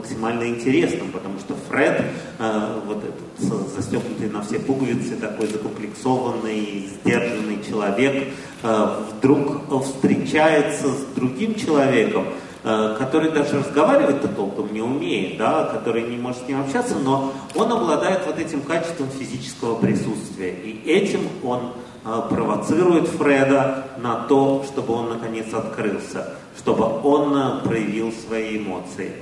максимально 0.02 0.49
интересным, 0.49 1.12
потому 1.12 1.38
что 1.38 1.54
Фред, 1.68 2.02
uh, 2.38 2.82
вот 2.87 2.99
этот 3.04 3.71
застегнутый 3.75 4.28
на 4.28 4.42
все 4.42 4.59
пуговицы, 4.59 5.16
такой 5.16 5.47
закомплексованный, 5.47 6.90
сдержанный 7.00 7.62
человек, 7.66 8.28
uh, 8.62 9.04
вдруг 9.12 9.62
встречается 9.85 10.88
с 10.88 11.14
другим 11.14 11.54
человеком, 11.54 12.26
э, 12.64 12.97
который 12.99 13.30
даже 13.30 13.59
разговаривать-то 13.59 14.28
толком 14.28 14.73
не 14.73 14.80
умеет, 14.80 15.38
да, 15.38 15.64
который 15.64 16.02
не 16.02 16.16
может 16.16 16.44
с 16.44 16.49
ним 16.49 16.61
общаться, 16.61 16.97
но 16.97 17.32
он 17.54 17.73
обладает 17.73 18.26
вот 18.26 18.38
этим 18.38 18.62
качеством 18.62 19.09
физического 19.09 19.76
присутствия. 19.76 20.50
И 20.50 20.88
этим 20.88 21.21
он 21.42 21.73
э, 22.04 22.21
провоцирует 22.28 23.09
Фреда 23.09 23.87
на 23.99 24.26
то, 24.26 24.64
чтобы 24.68 24.94
он 24.94 25.09
наконец 25.11 25.52
открылся, 25.52 26.35
чтобы 26.56 26.85
он 27.02 27.37
э, 27.37 27.61
проявил 27.64 28.12
свои 28.12 28.59
эмоции. 28.59 29.12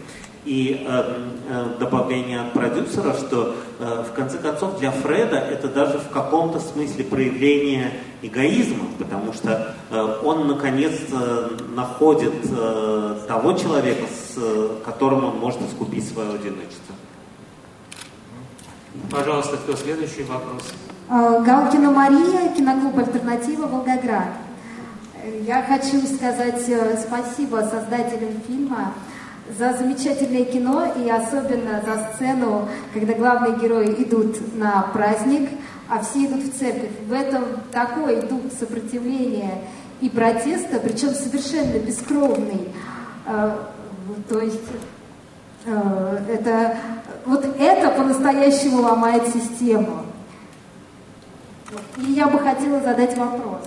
И 0.45 0.85
э, 0.87 1.03
э, 1.51 1.67
добавление 1.79 2.41
от 2.41 2.55
продюсера, 2.55 3.13
что 3.13 3.55
э, 3.79 4.05
в 4.09 4.15
конце 4.15 4.39
концов 4.39 4.79
для 4.79 4.91
Фреда 4.91 5.37
это 5.37 5.69
даже 5.69 5.99
в 5.99 6.09
каком-то 6.09 6.61
смысле 6.61 7.05
проявление 7.05 7.93
эгоизма, 8.23 8.87
потому 8.99 9.35
что 9.35 9.75
э, 9.91 10.19
он 10.25 10.49
наконец 10.49 10.95
э, 11.13 11.51
находит 11.75 12.33
э, 12.51 13.17
того 13.29 13.53
человека, 13.53 14.07
с 14.07 14.39
э, 14.39 14.77
которым 14.85 15.25
он 15.25 15.39
может 15.39 15.61
искупить 15.61 16.09
свое 16.09 16.31
одиночество. 16.31 16.95
Пожалуйста, 19.11 19.57
кто 19.59 19.77
следующий 19.77 20.23
вопрос? 20.23 20.73
А, 21.09 21.41
Галкина 21.41 21.91
Мария, 21.91 22.53
киноклуб 22.57 22.97
«Альтернатива», 22.99 23.67
Волгоград. 23.67 24.29
Я 25.43 25.63
хочу 25.63 26.07
сказать 26.07 26.67
э, 26.69 26.97
спасибо 26.97 27.57
создателям 27.57 28.41
фильма 28.47 28.95
за 29.59 29.73
замечательное 29.75 30.45
кино 30.45 30.93
и 30.97 31.09
особенно 31.09 31.83
за 31.85 32.11
сцену, 32.15 32.69
когда 32.95 33.15
главные 33.15 33.59
герои 33.59 33.95
идут 34.03 34.57
на 34.57 34.83
праздник, 34.93 35.51
а 35.89 36.03
все 36.03 36.27
идут 36.27 36.45
в 36.45 36.59
церковь. 36.59 36.91
В 37.07 37.13
этом 37.13 37.45
такой 37.73 38.23
дух 38.23 38.43
сопротивления 38.59 39.63
и 40.01 40.09
протеста, 40.09 40.79
причем 40.81 41.11
совершенно 41.11 41.79
бескровный. 41.79 42.69
Э, 43.27 43.57
То 44.29 44.41
есть 44.41 44.61
э, 45.67 46.19
это, 46.29 46.77
вот 47.27 47.45
это 47.59 47.91
по-настоящему 47.91 48.83
ломает 48.83 49.27
систему. 49.29 50.05
И 51.97 52.13
я 52.13 52.27
бы 52.27 52.39
хотела 52.39 52.81
задать 52.81 53.17
вопрос. 53.17 53.63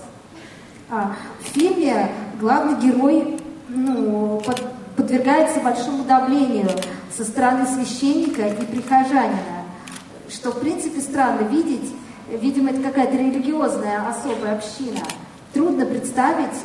А, 0.90 1.14
в 1.40 1.44
фильме 1.48 2.10
главный 2.40 2.78
герой 2.80 3.38
ну, 3.68 4.40
под- 4.44 4.73
подвергается 4.96 5.60
большому 5.60 6.04
давлению 6.04 6.70
со 7.16 7.24
стороны 7.24 7.66
священника 7.66 8.46
и 8.46 8.64
прихожанина, 8.64 9.64
что 10.28 10.50
в 10.50 10.60
принципе 10.60 11.00
странно 11.00 11.46
видеть, 11.48 11.92
видимо, 12.30 12.70
это 12.70 12.82
какая-то 12.82 13.16
религиозная 13.16 14.08
особая 14.08 14.56
община. 14.56 15.00
Трудно 15.52 15.86
представить, 15.86 16.56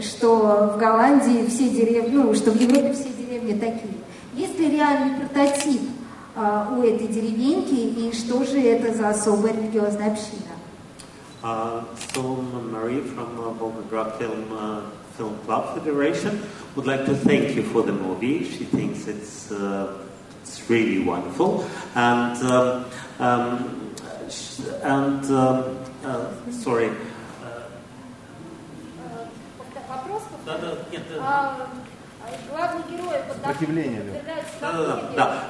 что 0.00 0.72
в 0.74 0.78
Голландии 0.78 1.46
все 1.48 1.68
деревни, 1.68 2.16
ну, 2.16 2.34
что 2.34 2.52
в 2.52 2.60
Европе 2.60 2.92
все 2.92 3.10
деревни 3.10 3.58
такие. 3.58 3.94
Есть 4.34 4.58
ли 4.58 4.70
реальный 4.70 5.18
прототип 5.18 5.82
а, 6.36 6.72
у 6.76 6.82
этой 6.82 7.08
деревеньки 7.08 7.74
и 7.74 8.12
что 8.12 8.44
же 8.44 8.60
это 8.60 8.96
за 8.96 9.08
особая 9.08 9.52
религиозная 9.52 10.12
община? 10.12 10.50
Uh, 11.42 11.82
so 12.12 12.44
Marie 12.70 13.00
from 13.00 13.40
uh, 13.40 13.54
Volgograd 13.58 14.18
Film 14.18 14.52
uh, 14.52 14.82
Film 15.16 15.34
Club 15.46 15.74
Federation 15.74 16.38
would 16.76 16.86
like 16.86 17.04
to 17.06 17.14
thank 17.14 17.56
you 17.56 17.62
for 17.62 17.82
the 17.82 17.92
movie. 17.92 18.44
She 18.44 18.64
thinks 18.64 19.06
it's 19.06 19.50
uh, 19.50 19.98
it's 20.42 20.68
really 20.70 21.02
wonderful, 21.02 21.66
and 21.94 22.36
um, 22.44 22.84
um, 23.18 23.94
and 24.82 25.24
um, 25.26 25.78
uh, 26.04 26.32
sorry. 26.50 26.90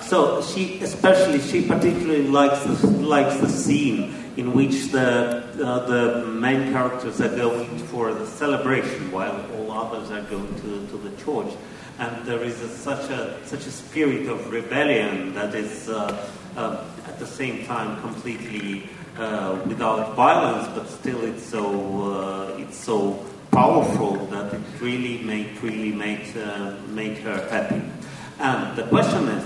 So 0.01 0.43
she 0.43 0.81
especially 0.83 1.41
she 1.41 1.67
particularly 1.67 2.29
likes 2.29 2.65
the, 2.65 2.87
likes 2.89 3.37
the 3.37 3.49
scene 3.49 4.30
in 4.41 4.55
which 4.55 4.89
the 4.97 5.45
uh, 5.61 5.85
the 5.85 6.25
main 6.25 6.73
characters 6.73 7.21
are 7.21 7.37
going 7.37 7.69
for 7.93 8.15
the 8.15 8.27
celebration 8.27 9.13
while 9.13 9.37
all 9.55 9.71
others 9.71 10.11
are 10.11 10.25
going 10.35 10.55
to, 10.63 10.71
to 10.91 10.97
the 11.07 11.13
church, 11.23 11.53
and 11.99 12.25
there 12.25 12.43
is 12.43 12.57
a, 12.63 12.69
such 12.69 13.11
a 13.11 13.37
such 13.45 13.67
a 13.67 13.71
spirit 13.71 14.27
of 14.29 14.51
rebellion 14.51 15.35
that 15.35 15.55
is 15.55 15.91
uh, 15.91 16.17
uh, 16.57 16.85
at 17.07 17.19
the 17.19 17.27
same 17.27 17.67
time 17.67 18.01
completely 18.01 18.89
uh, 19.19 19.61
without 19.67 20.17
violence, 20.17 20.67
but 20.75 20.89
still 20.89 21.23
it's 21.25 21.45
so 21.45 21.65
uh, 22.09 22.63
it's 22.63 22.79
so 22.79 23.21
powerful 23.51 24.17
that 24.33 24.55
it 24.55 24.63
really 24.81 25.19
make 25.19 25.63
really 25.63 25.93
make 25.93 26.35
uh, 26.37 26.73
make 26.89 27.19
her 27.19 27.39
happy. 27.51 27.83
And 28.39 28.75
the 28.75 28.85
question 28.85 29.29
is, 29.29 29.45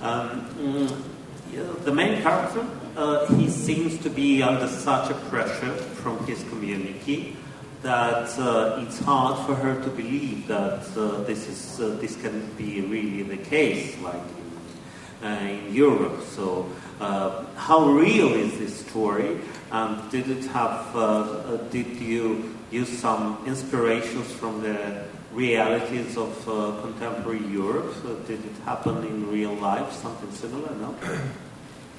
um, 0.00 0.48
mm, 0.56 1.84
the 1.84 1.92
main 1.92 2.22
character, 2.22 2.64
uh, 2.96 3.26
he 3.34 3.48
seems 3.48 3.98
to 3.98 4.10
be 4.10 4.42
under 4.42 4.68
such 4.68 5.10
a 5.10 5.14
pressure 5.30 5.74
from 6.02 6.24
his 6.26 6.42
community 6.44 7.36
that 7.82 8.38
uh, 8.38 8.80
it's 8.80 9.00
hard 9.00 9.44
for 9.46 9.54
her 9.54 9.82
to 9.82 9.90
believe 9.90 10.46
that 10.46 10.86
uh, 10.96 11.22
this 11.24 11.48
is 11.48 11.80
uh, 11.80 11.96
this 12.00 12.14
can 12.22 12.48
be 12.56 12.80
really 12.80 13.22
the 13.22 13.36
case, 13.36 13.98
like 14.00 14.14
in, 15.22 15.26
uh, 15.26 15.40
in 15.40 15.74
Europe. 15.74 16.22
So, 16.22 16.70
uh, 17.00 17.44
how 17.56 17.88
real 17.88 18.28
is 18.34 18.58
this 18.58 18.86
story? 18.86 19.40
And 19.72 20.10
did 20.10 20.30
it 20.30 20.44
have? 20.46 20.92
Did 21.70 21.96
you 21.96 22.54
use 22.70 22.98
some 22.98 23.42
inspirations 23.46 24.30
from 24.32 24.62
the 24.62 25.04
realities 25.32 26.16
of 26.16 26.32
contemporary 26.82 27.44
Europe? 27.46 27.94
Did 28.26 28.44
it 28.44 28.56
happen 28.64 28.98
in 29.04 29.28
real 29.28 29.54
life? 29.54 29.92
Something 29.92 30.30
similar? 30.30 30.74
No. 30.76 30.94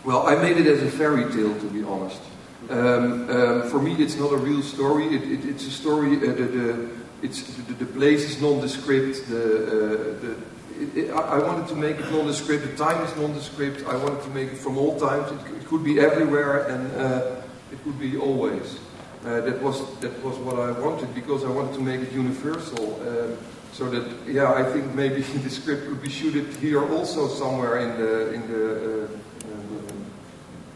Well, 0.04 0.28
I 0.28 0.36
made 0.36 0.58
it 0.58 0.68
as 0.68 0.84
a 0.84 0.92
fairy 0.92 1.32
tale, 1.32 1.58
to 1.58 1.70
be 1.70 1.82
honest. 1.84 2.22
Um, 2.70 3.30
um, 3.30 3.70
for 3.70 3.82
me, 3.82 3.96
it's 3.96 4.18
not 4.18 4.34
a 4.34 4.38
real 4.38 4.62
story. 4.62 5.16
It, 5.16 5.24
it, 5.24 5.46
it's 5.46 5.66
a 5.66 5.72
story. 5.72 6.18
Uh, 6.18 6.34
the, 6.34 6.44
the, 6.44 6.90
it's 7.22 7.44
the, 7.44 7.74
the 7.74 7.86
place 7.86 8.30
is 8.30 8.42
nondescript. 8.42 9.28
The, 9.30 10.36
uh, 10.36 10.96
it, 10.96 11.10
I 11.12 11.40
wanted 11.40 11.70
to 11.70 11.76
make 11.76 11.98
it 11.98 12.12
nondescript. 12.12 12.64
The 12.64 12.76
time 12.76 13.02
is 13.06 13.16
nondescript. 13.16 13.86
I 13.88 13.96
wanted 13.96 14.22
to 14.24 14.30
make 14.32 14.52
it 14.52 14.58
from 14.58 14.78
all 14.78 15.00
times. 15.00 15.32
It, 15.32 15.66
could 15.66 15.84
be 15.84 16.00
everywhere, 16.00 16.68
and 16.68 16.92
uh, 16.96 17.42
it 17.72 17.84
could 17.84 17.98
be 17.98 18.18
always. 18.18 18.78
Uh, 19.26 19.42
that 19.42 19.62
was 19.62 19.82
that 20.02 20.24
was 20.24 20.38
what 20.38 20.60
I 20.60 20.72
wanted 20.72 21.16
because 21.16 21.44
I 21.46 21.50
wanted 21.50 21.74
to 21.76 21.82
make 21.82 22.02
it 22.02 22.12
universal. 22.12 23.02
Um, 23.02 23.38
so 23.72 23.90
that 23.90 24.06
yeah, 24.28 24.54
I 24.54 24.64
think 24.64 24.94
maybe 24.94 25.22
the 25.46 25.50
script 25.50 25.88
could 25.88 26.02
be 26.02 26.10
shooted 26.10 26.54
here 26.58 26.84
also 26.94 27.28
somewhere 27.28 27.80
in 27.80 27.98
the 27.98 28.34
in 28.34 28.42
the 28.52 29.10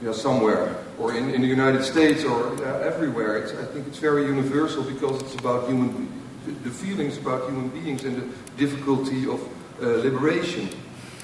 Uh, 0.03 0.05
uh, 0.05 0.09
yeah, 0.09 0.13
somewhere, 0.13 0.77
or 0.99 1.15
in, 1.15 1.31
in 1.31 1.41
the 1.41 1.47
United 1.47 1.85
States, 1.85 2.25
or 2.25 2.57
yeah, 2.59 2.81
everywhere. 2.83 3.37
It's, 3.37 3.53
I 3.53 3.65
think 3.65 3.87
it's 3.87 3.99
very 3.99 4.27
universal 4.27 4.83
because 4.83 5.23
it's 5.23 5.35
about 5.37 5.69
human, 5.69 6.09
the, 6.45 6.53
the 6.69 6.71
feelings 6.71 7.19
about 7.19 7.49
human 7.49 7.69
beings 7.69 8.05
and 8.05 8.17
the 8.17 8.27
difficulty 8.57 9.27
of 9.29 9.41
uh, 9.81 10.03
liberation. 10.03 10.69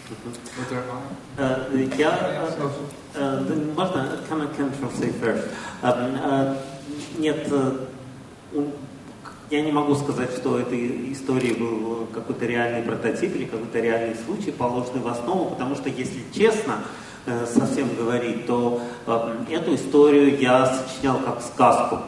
But 0.08 0.70
there 0.70 0.80
are 0.80 1.02
Uh, 1.38 1.66
я, 1.98 2.18
э, 2.20 2.50
э, 3.14 3.44
да, 3.48 3.54
можно, 3.76 4.18
can 4.28 4.40
I, 4.40 4.46
can 4.56 4.70
I 4.70 4.76
translate 4.76 5.14
first? 5.20 5.48
Um, 5.82 6.18
э, 6.20 6.56
нет, 7.18 7.46
э, 7.50 7.86
м, 8.54 8.72
я 9.50 9.62
не 9.62 9.72
могу 9.72 9.94
сказать, 9.94 10.32
что 10.32 10.58
этой 10.58 11.12
истории 11.12 11.52
был 11.52 12.06
какой-то 12.12 12.46
реальный 12.46 12.82
прототип 12.82 13.36
или 13.36 13.44
какой-то 13.44 13.80
реальный 13.80 14.16
случай, 14.16 14.50
положенный 14.50 15.00
в 15.00 15.08
основу, 15.08 15.50
потому 15.50 15.76
что, 15.76 15.90
если 15.90 16.22
честно 16.32 16.82
э, 16.82 17.01
совсем 17.45 17.95
говорить, 17.95 18.45
то 18.45 18.81
э, 19.07 19.35
эту 19.51 19.75
историю 19.75 20.39
я 20.39 20.65
сочинял 20.65 21.19
как 21.19 21.41
сказку. 21.41 21.99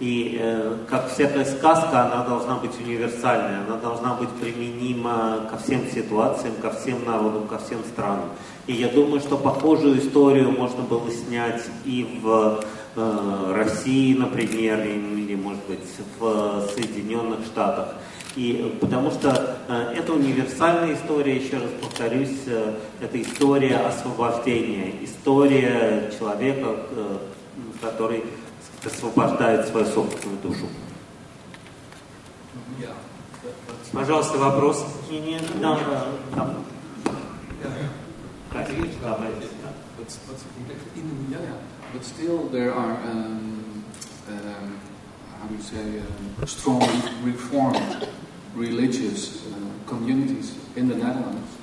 И 0.00 0.38
э, 0.40 0.76
как 0.88 1.10
всякая 1.10 1.44
сказка, 1.44 2.06
она 2.06 2.24
должна 2.24 2.56
быть 2.56 2.70
универсальной, 2.80 3.64
она 3.66 3.76
должна 3.76 4.14
быть 4.14 4.30
применима 4.30 5.46
ко 5.50 5.58
всем 5.58 5.86
ситуациям, 5.90 6.54
ко 6.62 6.70
всем 6.70 7.04
народам, 7.04 7.46
ко 7.46 7.58
всем 7.58 7.80
странам. 7.92 8.30
И 8.66 8.72
я 8.72 8.88
думаю, 8.88 9.20
что 9.20 9.36
похожую 9.36 9.98
историю 9.98 10.52
можно 10.52 10.82
было 10.84 11.10
снять 11.10 11.62
и 11.84 12.18
в 12.22 12.64
э, 12.96 13.52
России, 13.54 14.14
например, 14.14 14.80
или, 14.80 15.34
может 15.34 15.64
быть, 15.66 15.80
в 16.18 16.68
Соединенных 16.74 17.44
Штатах. 17.46 17.94
И 18.36 18.76
потому 18.80 19.10
что 19.10 19.58
э, 19.68 19.94
это 19.96 20.12
универсальная 20.12 20.94
история, 20.94 21.36
еще 21.36 21.58
раз 21.58 21.70
повторюсь, 21.80 22.38
э, 22.46 22.74
это 23.00 23.20
история 23.20 23.76
освобождения, 23.78 25.04
история 25.04 26.12
человека, 26.16 26.76
э, 26.90 27.18
который 27.80 28.24
освобождает 28.84 29.66
свою 29.68 29.86
собственную 29.86 30.38
душу. 30.42 30.66
Пожалуйста, 33.92 34.38
вопрос. 34.38 34.86
Не, 35.10 35.20
не, 35.20 35.38
да, 35.60 35.76
да, 36.36 36.46
yeah, 37.62 37.66
yeah. 37.66 37.88
but 41.93 42.03
still 42.03 42.49
there 42.49 42.73
are, 42.73 42.93
um, 43.03 43.83
um, 44.27 44.79
how 45.39 45.47
do 45.47 45.55
you 45.55 45.61
say, 45.61 45.99
um, 45.99 46.47
strong 46.47 46.81
reformed 47.23 48.07
religious 48.55 49.45
uh, 49.45 49.49
communities 49.87 50.57
in 50.75 50.87
the 50.87 50.95
Netherlands 50.95 51.57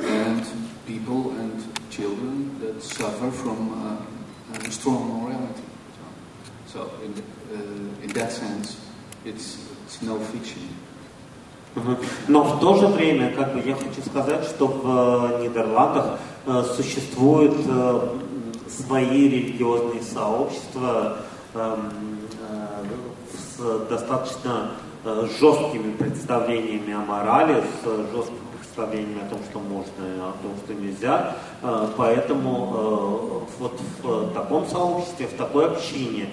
and 0.00 0.44
people 0.86 1.30
and 1.32 1.62
children 1.90 2.58
that 2.60 2.82
suffer 2.82 3.30
from 3.30 3.72
uh, 3.72 4.54
uh, 4.54 4.70
strong 4.70 5.22
morality. 5.22 5.62
So, 6.72 6.80
so 6.80 6.90
in, 7.04 7.12
uh, 7.54 8.02
in 8.04 8.08
that 8.10 8.32
sense, 8.32 8.80
it's, 9.24 9.58
it's 9.84 10.02
no 10.02 10.18
fiction. 10.18 10.62
Мгм. 11.74 11.98
Но 12.28 12.42
в 12.42 12.60
то 12.60 12.76
же 12.76 12.86
время, 12.86 13.30
как 13.36 13.54
бы 13.54 13.60
я 13.60 13.74
хочу 13.74 14.02
сказать, 14.04 14.44
что 14.44 14.66
в 14.66 15.40
э, 15.40 15.42
Нидерландах 15.44 16.18
э, 16.46 16.64
существуют 16.76 17.54
э, 17.66 18.18
свои 18.77 19.29
религиозные 19.29 20.01
сообщества 20.01 21.17
эм, 21.53 21.91
э, 22.41 22.85
с 23.57 23.87
достаточно 23.89 24.71
э, 25.05 25.27
жесткими 25.39 25.91
представлениями 25.93 26.93
о 26.93 26.99
морали, 26.99 27.63
с 27.83 27.85
жесткими 27.85 28.39
представлениями 28.57 29.21
о 29.25 29.29
том, 29.29 29.39
что 29.49 29.59
можно 29.59 30.03
и 30.03 30.19
о 30.19 30.33
том, 30.41 30.55
что 30.63 30.73
нельзя. 30.73 31.35
Э, 31.61 31.87
Поэтому 31.95 33.45
вот 33.59 33.79
в 34.01 34.33
таком 34.33 34.65
сообществе, 34.67 35.27
в 35.27 35.33
такой 35.33 35.67
общине 35.67 36.29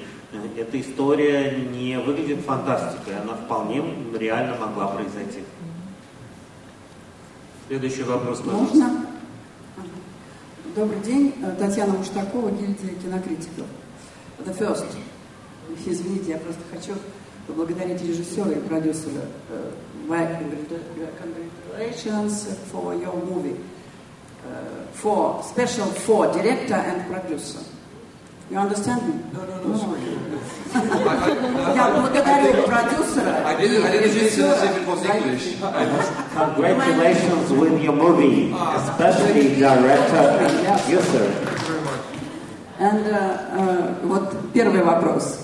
эта 0.56 0.80
история 0.80 1.56
не 1.56 1.98
выглядит 1.98 2.40
фантастикой, 2.44 3.18
она 3.20 3.34
вполне 3.34 3.82
реально 4.18 4.56
могла 4.56 4.86
произойти. 4.88 5.40
Следующий 7.66 8.04
вопрос, 8.04 8.40
пожалуйста. 8.40 8.76
Можно? 8.76 8.99
Добрый 10.76 11.00
день, 11.00 11.34
Э, 11.42 11.52
Татьяна 11.58 11.94
Муштакова, 11.94 12.50
гильдия 12.50 12.94
кинокритиков. 13.02 13.66
The 14.38 14.56
first. 14.56 14.86
Извините, 15.84 16.30
я 16.30 16.38
просто 16.38 16.60
хочу 16.72 16.92
поблагодарить 17.48 18.00
режиссера 18.02 18.52
и 18.52 18.60
продюсера. 18.60 19.22
Э, 19.48 19.72
congratulations 20.08 22.46
for 22.70 22.94
your 22.94 23.16
movie. 23.26 23.56
Uh, 24.42 24.86
for 24.94 25.42
special 25.42 25.84
for 25.86 26.26
director 26.32 26.74
and 26.74 27.06
producer. 27.08 27.58
You 28.50 28.58
understand 28.58 29.06
me? 29.06 29.14
No, 29.32 29.44
no, 29.46 29.62
no, 29.62 29.78
sorry. 29.78 30.00
Я 31.74 31.90
благодарю 31.94 32.62
продюсера 32.64 33.44
I 33.44 33.54
didn't, 33.60 33.84
I 33.84 33.90
didn't 33.92 34.16
it 34.16 34.86
was 34.86 35.04
English. 35.04 35.56
Congratulations 36.34 37.52
with 37.52 37.82
your 37.82 37.92
movie, 37.92 38.52
especially 38.52 39.56
director 39.56 40.24
and 40.42 40.66
producer. 40.66 41.26
And, 42.78 43.06
э, 43.06 43.38
э, 43.52 43.94
вот 44.04 44.52
первый 44.52 44.82
вопрос. 44.82 45.38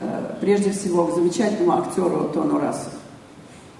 Э, 0.00 0.34
прежде 0.40 0.70
всего, 0.70 1.06
к 1.06 1.14
замечательному 1.14 1.78
актеру 1.78 2.30
Тону 2.32 2.60
Рассу. 2.60 2.90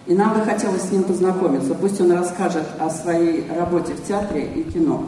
И 0.07 0.15
нам 0.15 0.35
бы 0.35 0.41
хотелось 0.41 0.83
с 0.83 0.91
ним 0.91 1.05
познакомиться. 1.05 1.75
Пусть 1.75 2.01
он 2.01 2.13
расскажет 2.13 2.67
о 2.79 2.91
своей 2.91 3.47
работе 3.51 3.95
в 3.95 4.07
театре 4.07 4.47
и 4.47 4.63
кино. 4.65 5.05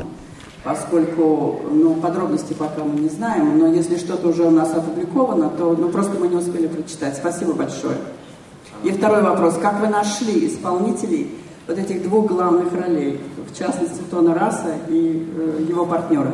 Поскольку 0.64 1.60
ну, 1.70 1.94
подробности 1.94 2.52
пока 2.52 2.84
мы 2.84 3.00
не 3.00 3.08
знаем, 3.08 3.58
но 3.58 3.66
если 3.68 3.96
что-то 3.96 4.28
уже 4.28 4.44
у 4.44 4.50
нас 4.50 4.74
опубликовано, 4.74 5.50
то 5.50 5.74
ну, 5.76 5.88
просто 5.88 6.18
мы 6.18 6.28
не 6.28 6.36
успели 6.36 6.66
прочитать. 6.66 7.16
Спасибо 7.16 7.52
большое. 7.52 7.96
И 8.82 8.90
второй 8.90 9.22
вопрос. 9.22 9.58
Как 9.58 9.80
вы 9.80 9.88
нашли 9.88 10.46
исполнителей 10.46 11.34
вот 11.66 11.78
этих 11.78 12.02
двух 12.02 12.26
главных 12.26 12.72
ролей, 12.72 13.20
в 13.50 13.56
частности 13.56 14.00
Тона 14.10 14.34
Раса 14.34 14.74
и 14.88 15.28
э, 15.36 15.66
его 15.68 15.86
партнера? 15.86 16.32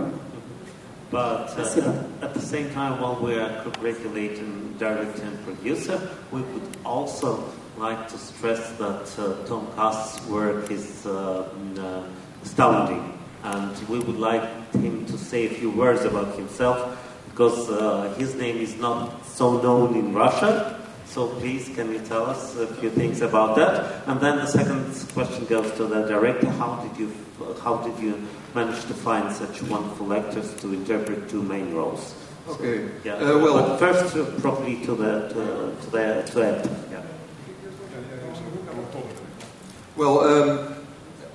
But 1.10 1.56
uh, 1.56 2.04
at 2.20 2.34
the 2.34 2.40
same 2.40 2.72
time, 2.72 3.00
while 3.00 3.18
we 3.22 3.34
are 3.34 3.62
congratulating 3.62 4.74
director 4.76 5.22
and 5.22 5.44
producer, 5.44 6.00
we 6.32 6.40
would 6.40 6.76
also 6.84 7.44
like 7.78 8.08
to 8.08 8.18
stress 8.18 8.72
that 8.78 9.08
uh, 9.18 9.46
Tom 9.46 9.68
Cast's 9.76 10.26
work 10.26 10.68
is 10.68 11.06
uh, 11.06 11.48
uh, 11.78 12.02
astounding. 12.42 13.15
And 13.46 13.88
we 13.88 14.00
would 14.00 14.18
like 14.18 14.42
him 14.74 15.06
to 15.06 15.16
say 15.16 15.46
a 15.46 15.50
few 15.50 15.70
words 15.70 16.04
about 16.04 16.34
himself 16.34 16.98
because 17.30 17.70
uh, 17.70 18.12
his 18.18 18.34
name 18.34 18.56
is 18.56 18.76
not 18.76 19.24
so 19.24 19.62
known 19.62 19.94
in 19.94 20.12
Russia. 20.12 20.82
So 21.06 21.28
please, 21.28 21.68
can 21.68 21.92
you 21.92 22.00
tell 22.00 22.26
us 22.26 22.56
a 22.56 22.66
few 22.66 22.90
things 22.90 23.22
about 23.22 23.54
that? 23.56 24.02
And 24.08 24.20
then 24.20 24.36
the 24.38 24.46
second 24.46 24.92
question 25.14 25.44
goes 25.46 25.70
to 25.76 25.86
the 25.86 26.02
director. 26.08 26.50
How 26.50 26.82
did 26.82 26.98
you 26.98 27.12
how 27.62 27.76
did 27.76 27.96
you 28.02 28.20
manage 28.54 28.82
to 28.86 28.94
find 28.94 29.32
such 29.32 29.62
wonderful 29.62 30.12
actors 30.12 30.52
to 30.56 30.72
interpret 30.72 31.28
two 31.28 31.42
main 31.42 31.72
roles? 31.72 32.14
Okay. 32.48 32.88
So, 32.88 32.92
yeah. 33.04 33.14
Uh, 33.14 33.38
well, 33.38 33.54
but 33.54 33.78
first, 33.78 34.16
uh, 34.16 34.24
probably 34.40 34.84
to 34.86 34.94
the 34.96 35.28
to, 35.28 35.84
to 35.84 35.90
the 35.90 36.22
to 36.32 36.42
Ed. 36.42 36.70
Yeah. 36.90 37.02
Well, 39.94 40.20
um, 40.20 40.74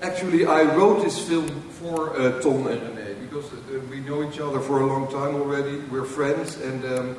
actually, 0.01 0.45
I 0.45 0.63
wrote 0.63 1.03
this 1.03 1.17
film 1.27 1.70
for 1.81 2.15
uh, 2.15 2.39
Tom 2.41 2.67
and 2.67 2.81
René 2.81 3.19
because 3.21 3.51
uh, 3.51 3.79
we 3.89 3.99
know 4.01 4.27
each 4.29 4.39
other 4.39 4.59
for 4.59 4.81
a 4.81 4.85
long 4.85 5.11
time 5.11 5.35
already. 5.35 5.77
We're 5.89 6.05
friends, 6.05 6.57
and 6.57 6.85
um, 6.85 7.17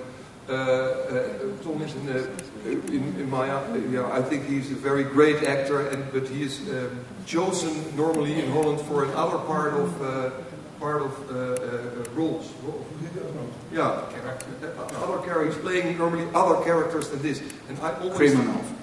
uh, 0.49 0.53
uh 0.53 1.29
Tom 1.63 1.83
is 1.83 1.95
in, 1.97 2.09
in, 2.67 3.03
in 3.21 3.31
my 3.31 3.47
yeah, 3.47 4.09
I 4.13 4.23
think 4.23 4.47
he's 4.47 4.71
a 4.71 4.75
very 4.75 5.05
great 5.05 5.43
actor, 5.43 5.89
and 5.89 6.05
but 6.13 6.29
he 6.29 6.43
is 6.43 6.61
um, 6.69 7.05
chosen 7.27 7.75
normally 7.97 8.39
in 8.39 8.51
Holland 8.53 8.81
for 8.83 9.05
another 9.05 9.39
part 9.39 9.75
of 9.75 10.03
uh, 10.03 10.31
part 10.79 11.03
of 11.03 11.13
uh, 11.31 12.11
roles. 12.15 12.53
Yeah, 13.73 14.05
other 15.03 15.23
characters 15.25 15.57
playing 15.59 15.99
normally 15.99 16.29
other 16.35 16.63
characters 16.65 17.09
than 17.09 17.23
this, 17.23 17.43
and 17.69 17.79
I 17.81 17.95
always. 17.99 18.17
Criminals. 18.17 18.82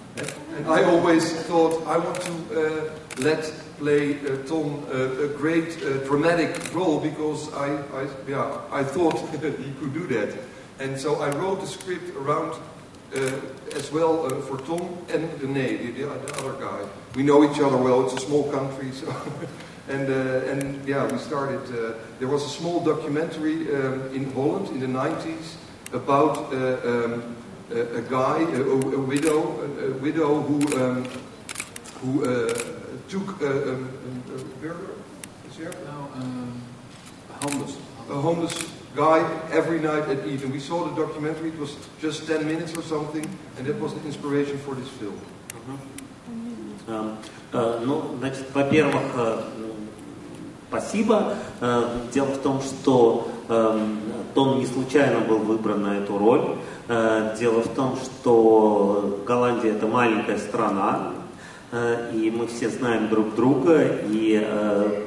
And 0.56 0.68
I 0.68 0.84
always 0.84 1.32
thought 1.44 1.86
I 1.88 1.98
want 1.98 2.22
to 2.22 2.92
let 3.18 3.44
play 3.80 4.20
uh, 4.20 4.36
Tom 4.46 4.86
uh, 4.92 5.24
a 5.24 5.28
great 5.30 5.82
uh, 5.82 6.04
dramatic 6.06 6.52
role 6.76 7.00
because 7.00 7.52
I, 7.54 7.68
I, 7.96 8.08
yeah, 8.28 8.62
I 8.72 8.84
thought 8.84 9.18
he 9.32 9.72
could 9.80 9.94
do 9.94 10.06
that. 10.08 10.38
And 10.80 11.00
so 11.00 11.22
I 11.22 11.30
wrote 11.36 11.62
the 11.62 11.68
script 11.68 12.16
around 12.16 12.54
uh, 13.16 13.32
as 13.76 13.92
well 13.92 14.26
uh, 14.26 14.42
for 14.42 14.58
Tom 14.60 14.98
and 15.10 15.30
René, 15.40 15.96
the, 15.96 16.04
the, 16.04 16.38
other 16.40 16.54
guy. 16.60 16.86
We 17.16 17.24
know 17.24 17.44
each 17.50 17.60
other 17.60 17.78
well. 17.78 18.06
It's 18.06 18.22
a 18.22 18.26
small 18.26 18.52
country, 18.52 18.92
so 19.02 19.08
and 19.88 20.10
uh, 20.10 20.52
and 20.52 20.88
yeah, 20.88 21.12
we 21.12 21.18
started. 21.18 21.66
there 22.20 22.28
was 22.28 22.46
a 22.46 22.50
small 22.50 22.84
documentary 22.84 23.74
um, 23.74 24.14
in 24.14 24.32
Holland 24.34 24.68
in 24.68 24.80
the 24.80 24.88
90s 24.88 25.56
about 25.92 26.54
um, 26.54 27.36
a, 27.71 27.99
a, 27.99 28.03
guy, 28.03 28.41
a, 28.41 28.61
a 28.61 29.01
widow, 29.01 29.61
a, 29.61 29.87
a, 29.87 29.91
widow 29.99 30.41
who 30.41 30.59
um, 30.81 31.05
who 32.01 32.49
took 33.09 33.41
a, 33.41 33.73
um, 33.73 33.91
is 35.49 35.57
there? 35.57 35.73
No, 35.87 36.09
um, 36.15 36.63
homeless. 37.41 37.77
A 38.11 38.15
homeless 38.15 38.71
guy 38.95 39.19
every 39.51 39.81
night 39.81 40.09
at 40.09 40.27
evening. 40.27 40.53
We 40.53 40.61
saw 40.61 40.85
the 40.85 40.95
documentary, 40.95 41.49
it 41.49 41.59
was 41.59 41.77
just 42.01 42.27
10 42.27 42.47
minutes 42.47 42.77
or 42.77 42.83
something, 42.83 43.25
and 43.57 43.67
that 43.67 43.81
was 43.81 43.95
the 43.95 44.05
inspiration 44.07 44.59
for 44.59 44.75
this 44.75 44.89
film. 44.89 45.19
Uh, 46.87 47.17
uh, 47.53 47.81
ну, 47.85 48.17
значит, 48.19 48.47
во-первых, 48.53 49.03
uh, 49.17 49.43
спасибо. 50.69 51.37
Дело 52.13 52.35
в 52.35 52.39
том, 52.43 52.61
что 52.61 53.31
Том 54.35 54.59
не 54.59 54.67
случайно 54.67 55.21
был 55.21 55.39
выбран 55.39 55.83
на 55.83 55.99
эту 55.99 56.19
роль. 56.19 56.57
Дело 56.90 57.62
в 57.62 57.68
том, 57.76 57.96
что 57.98 59.22
Голландия 59.26 59.74
это 59.74 59.86
маленькая 59.86 60.40
страна, 60.40 61.14
Э, 61.72 62.12
и 62.14 62.32
мы 62.32 62.48
все 62.48 62.70
знаем 62.70 63.10
друг 63.10 63.36
друга, 63.36 63.84
и 64.08 64.42
э, 64.44 65.06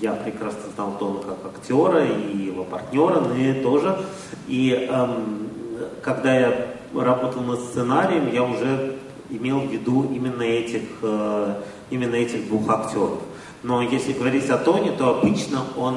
я 0.00 0.12
прекрасно 0.14 0.70
знал 0.74 0.96
Тона 0.98 1.20
как 1.20 1.52
актера, 1.54 2.04
и 2.04 2.36
его 2.36 2.64
партнера, 2.64 3.20
но 3.20 3.34
и 3.34 3.62
тоже. 3.62 3.98
И 4.46 4.88
эм, 4.90 5.48
когда 6.02 6.34
я 6.34 6.68
работал 6.94 7.42
над 7.42 7.60
сценарием, 7.60 8.32
я 8.32 8.42
уже 8.42 8.96
имел 9.28 9.60
в 9.60 9.70
виду 9.70 10.04
именно 10.10 10.42
этих, 10.42 10.82
э, 11.02 11.54
именно 11.90 12.14
этих 12.14 12.48
двух 12.48 12.70
актеров. 12.70 13.18
Но 13.62 13.82
если 13.82 14.12
говорить 14.12 14.48
о 14.48 14.56
Тоне, 14.56 14.92
то 14.92 15.18
обычно 15.18 15.58
он 15.76 15.96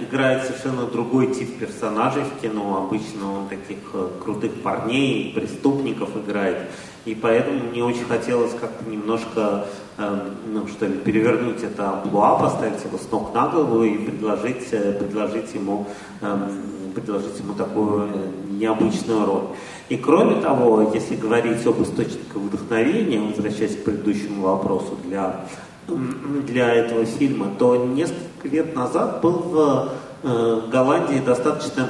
играет 0.00 0.44
совершенно 0.44 0.86
другой 0.86 1.34
тип 1.34 1.58
персонажей 1.58 2.22
в 2.24 2.40
кино. 2.40 2.84
Обычно 2.86 3.40
он 3.40 3.48
таких 3.48 3.78
крутых 4.22 4.62
парней, 4.62 5.32
преступников 5.34 6.10
играет. 6.16 6.68
И 7.06 7.14
поэтому 7.14 7.60
мне 7.70 7.84
очень 7.84 8.04
хотелось 8.04 8.52
как-то 8.52 8.84
немножко, 8.90 9.66
э, 9.96 10.28
ну, 10.52 10.66
что 10.66 10.86
ли, 10.86 10.94
перевернуть 10.94 11.62
это 11.62 11.90
амплуа, 11.90 12.36
поставить 12.36 12.84
его 12.84 12.98
с 12.98 13.08
ног 13.12 13.32
на 13.32 13.46
голову 13.46 13.84
и 13.84 13.96
предложить, 13.96 14.66
э, 14.72 14.92
предложить, 14.92 15.54
ему, 15.54 15.86
э, 16.20 16.48
предложить 16.96 17.38
ему 17.38 17.54
такую 17.54 18.08
э, 18.08 18.10
необычную 18.50 19.24
роль. 19.24 19.44
И 19.88 19.96
кроме 19.96 20.40
того, 20.40 20.90
если 20.92 21.14
говорить 21.14 21.64
об 21.64 21.80
источниках 21.80 22.42
вдохновения, 22.42 23.20
возвращаясь 23.20 23.76
к 23.76 23.84
предыдущему 23.84 24.42
вопросу 24.42 24.98
для, 25.04 25.46
для 25.86 26.74
этого 26.74 27.04
фильма, 27.04 27.52
то 27.56 27.76
несколько 27.76 28.35
лет 28.48 28.74
назад 28.74 29.20
был 29.20 29.32
в 29.32 29.88
э, 30.22 30.60
Голландии 30.70 31.22
достаточно 31.24 31.88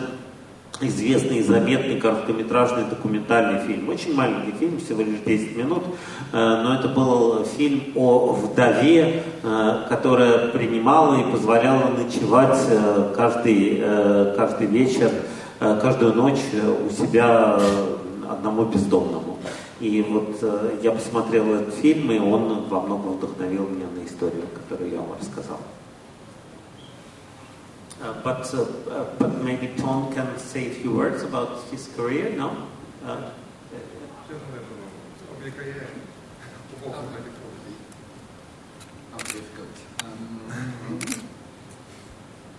известный 0.80 1.38
и 1.38 1.42
заметный 1.42 2.00
короткометражный 2.00 2.84
документальный 2.84 3.60
фильм. 3.66 3.88
Очень 3.88 4.14
маленький 4.14 4.52
фильм, 4.52 4.78
всего 4.78 5.02
лишь 5.02 5.20
10 5.24 5.56
минут, 5.56 5.82
э, 6.32 6.36
но 6.36 6.74
это 6.74 6.88
был 6.88 7.44
фильм 7.44 7.82
о 7.94 8.32
вдове, 8.32 9.22
э, 9.42 9.86
которая 9.88 10.48
принимала 10.48 11.20
и 11.20 11.30
позволяла 11.30 11.90
ночевать 11.90 12.58
э, 12.68 13.14
каждый, 13.16 13.82
каждый 14.36 14.66
вечер, 14.66 15.10
каждую 15.58 16.14
ночь 16.14 16.40
у 16.86 16.90
себя 16.90 17.58
одному 18.28 18.64
бездомному. 18.64 19.38
И 19.80 20.04
вот 20.08 20.42
я 20.82 20.90
посмотрел 20.92 21.54
этот 21.54 21.74
фильм, 21.74 22.10
и 22.10 22.18
он 22.18 22.64
во 22.68 22.80
многом 22.80 23.16
вдохновил 23.16 23.68
меня 23.68 23.86
на 23.94 24.06
историю, 24.06 24.42
которую 24.54 24.90
я 24.92 24.98
вам 24.98 25.16
рассказал. 25.20 25.58
Uh, 28.02 28.12
but, 28.22 28.52
uh, 28.52 28.60
uh, 28.90 29.04
but 29.18 29.42
maybe 29.42 29.68
Tom 29.78 30.12
can 30.12 30.38
say 30.38 30.66
a 30.66 30.70
few 30.70 30.92
words 30.92 31.22
about 31.22 31.64
his 31.70 31.88
career, 31.96 32.30
no? 32.36 32.68
Uh, 33.02 33.30
um, 40.04 41.00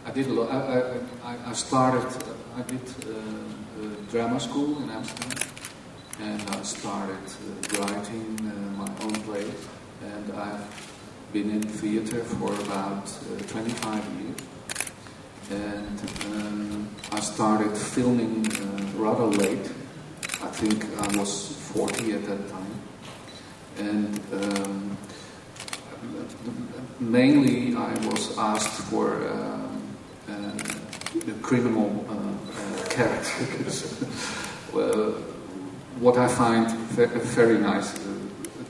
I 0.05 0.11
did 0.11 0.27
a 0.27 0.33
lot. 0.33 0.49
I, 0.49 1.01
I, 1.23 1.37
I 1.49 1.53
started. 1.53 2.07
I 2.55 2.61
did 2.63 2.81
uh, 3.05 4.09
drama 4.09 4.39
school 4.39 4.81
in 4.81 4.89
Amsterdam, 4.89 5.49
and 6.19 6.41
I 6.49 6.63
started 6.63 7.15
uh, 7.15 7.83
writing 7.83 8.39
uh, 8.41 8.81
my 8.81 8.89
own 9.03 9.13
plays. 9.21 9.67
And 10.01 10.33
I've 10.33 10.65
been 11.31 11.51
in 11.51 11.61
theater 11.61 12.23
for 12.23 12.53
about 12.61 13.05
25 13.49 14.03
years 14.19 14.56
and 15.49 16.01
um, 16.25 16.89
I 17.11 17.19
started 17.19 17.75
filming 17.77 18.45
uh, 18.51 18.99
rather 19.01 19.25
late. 19.25 19.71
I 20.43 20.47
think 20.47 20.85
I 20.99 21.17
was 21.17 21.55
40 21.73 22.13
at 22.13 22.25
that 22.25 22.49
time, 22.49 22.81
and 23.77 24.19
um, 24.33 24.97
mainly 26.99 27.75
I 27.75 27.93
was 28.07 28.37
asked 28.37 28.81
for 28.89 29.27
um, 29.29 29.95
uh, 30.29 31.33
criminal 31.41 32.05
uh, 32.09 32.13
uh 32.13 32.89
characters. 32.89 34.03
well, 34.73 35.11
what 35.99 36.17
I 36.17 36.27
find 36.27 36.69
very 36.91 37.57
nice 37.57 37.95
uh, 37.95 38.01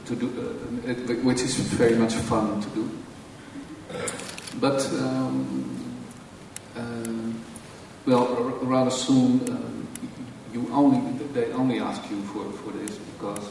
to 0.06 0.16
do, 0.16 0.28
uh, 0.28 1.14
which 1.24 1.42
is 1.42 1.56
very 1.56 1.96
much 1.96 2.14
fun 2.14 2.62
to 2.62 2.70
do. 2.70 2.90
But 4.60 4.86
um, 4.94 5.77
um, 6.78 7.44
well, 8.06 8.26
rather 8.62 8.92
soon, 8.92 9.42
um, 9.50 9.88
you 10.54 10.68
only 10.72 11.02
they 11.34 11.52
only 11.52 11.80
ask 11.80 12.10
you 12.10 12.22
for, 12.24 12.46
for 12.52 12.72
this 12.72 12.98
because 12.98 13.50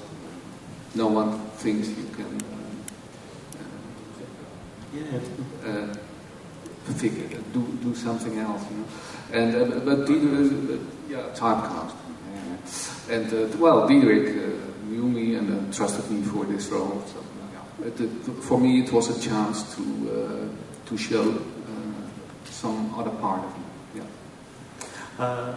no 0.94 1.08
one 1.08 1.38
thinks 1.58 1.88
you 1.88 2.08
can 2.16 2.40
uh, 4.96 5.68
uh, 5.68 5.94
figure, 6.94 7.38
do 7.52 7.66
do 7.82 7.94
something 7.94 8.38
else, 8.38 8.62
you 8.70 8.76
know. 8.76 8.86
And 9.32 9.54
uh, 9.54 9.78
but 9.80 10.06
Diederik, 10.06 10.70
uh, 10.70 10.78
yeah, 11.08 11.34
typecast. 11.34 11.94
Yeah. 12.32 13.14
And 13.14 13.32
uh, 13.32 13.56
well, 13.58 13.88
Diederik 13.88 14.28
uh, 14.38 14.88
knew 14.88 15.08
me 15.08 15.34
and 15.34 15.50
uh, 15.52 15.76
trusted 15.76 16.10
me 16.10 16.22
for 16.22 16.44
this 16.46 16.68
role. 16.68 17.02
So 17.06 17.22
yeah, 17.52 17.86
it, 17.86 18.10
for 18.42 18.58
me, 18.58 18.80
it 18.80 18.92
was 18.92 19.10
a 19.10 19.20
chance 19.20 19.74
to 19.76 19.82
uh, 19.82 20.88
to 20.88 20.96
show 20.96 21.22
uh, 21.22 21.55
some 22.66 22.94
other 22.98 23.14
part 23.22 23.42
of 23.44 23.52
me. 23.58 23.64
Yeah. 23.94 24.02
Э, 25.18 25.54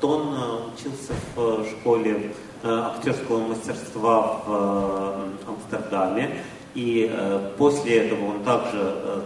Тон 0.00 0.34
э, 0.34 0.68
учился 0.72 1.12
в 1.34 1.64
школе 1.70 2.32
э, 2.62 2.68
актерского 2.68 3.40
мастерства 3.48 4.40
в 4.46 5.34
э, 5.46 5.50
Амстердаме, 5.50 6.38
и 6.74 7.10
э, 7.12 7.50
после 7.58 8.06
этого 8.06 8.36
он 8.36 8.44
также 8.44 8.80
э, 8.80 9.22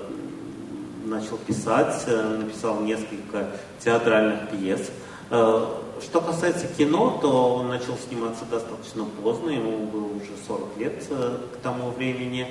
начал 1.04 1.36
писать, 1.36 2.04
э, 2.06 2.38
написал 2.38 2.80
несколько 2.80 3.50
театральных 3.78 4.50
пьес. 4.50 4.90
Э, 5.30 5.66
Что 6.02 6.20
касается 6.20 6.66
кино, 6.78 7.18
то 7.22 7.54
он 7.56 7.68
начал 7.68 7.96
сниматься 7.96 8.44
достаточно 8.50 9.04
поздно, 9.22 9.50
ему 9.50 9.86
было 9.86 10.06
уже 10.06 10.32
40 10.46 10.76
лет 10.78 11.04
э, 11.10 11.38
к 11.54 11.56
тому 11.62 11.90
времени 11.90 12.46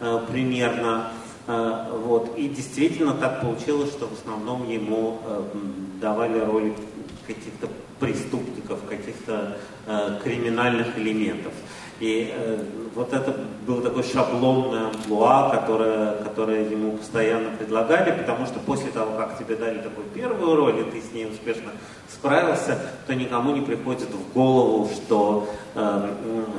э, 0.00 0.20
примерно. 0.30 1.12
Э, 1.50 1.90
Вот. 2.04 2.38
И 2.38 2.48
действительно 2.48 3.14
так 3.14 3.40
получилось, 3.40 3.90
что 3.90 4.06
в 4.06 4.12
основном 4.12 4.68
ему 4.68 5.18
э, 5.24 5.42
давали 6.00 6.38
роли 6.38 6.74
каких-то 7.26 7.68
преступников, 7.98 8.80
каких-то 8.88 9.56
э, 9.86 10.20
криминальных 10.22 10.96
элементов. 10.96 11.52
И 12.00 12.32
э, 12.34 12.58
вот 12.94 13.12
это 13.12 13.36
был 13.66 13.82
такой 13.82 14.02
шаблонное 14.02 14.86
амплуа, 14.86 15.50
которое, 15.50 16.14
которое 16.22 16.68
ему 16.68 16.96
постоянно 16.96 17.50
предлагали, 17.56 18.10
потому 18.18 18.46
что 18.46 18.58
после 18.58 18.90
того, 18.90 19.16
как 19.18 19.38
тебе 19.38 19.54
дали 19.54 19.78
такую 19.78 20.06
первую 20.14 20.56
роль, 20.56 20.80
и 20.80 20.84
ты 20.84 21.00
с 21.00 21.12
ней 21.12 21.26
успешно 21.26 21.70
справился, 22.08 22.78
то 23.06 23.14
никому 23.14 23.54
не 23.54 23.60
приходит 23.60 24.08
в 24.08 24.32
голову, 24.32 24.88
что, 24.88 25.48
э, 25.74 26.08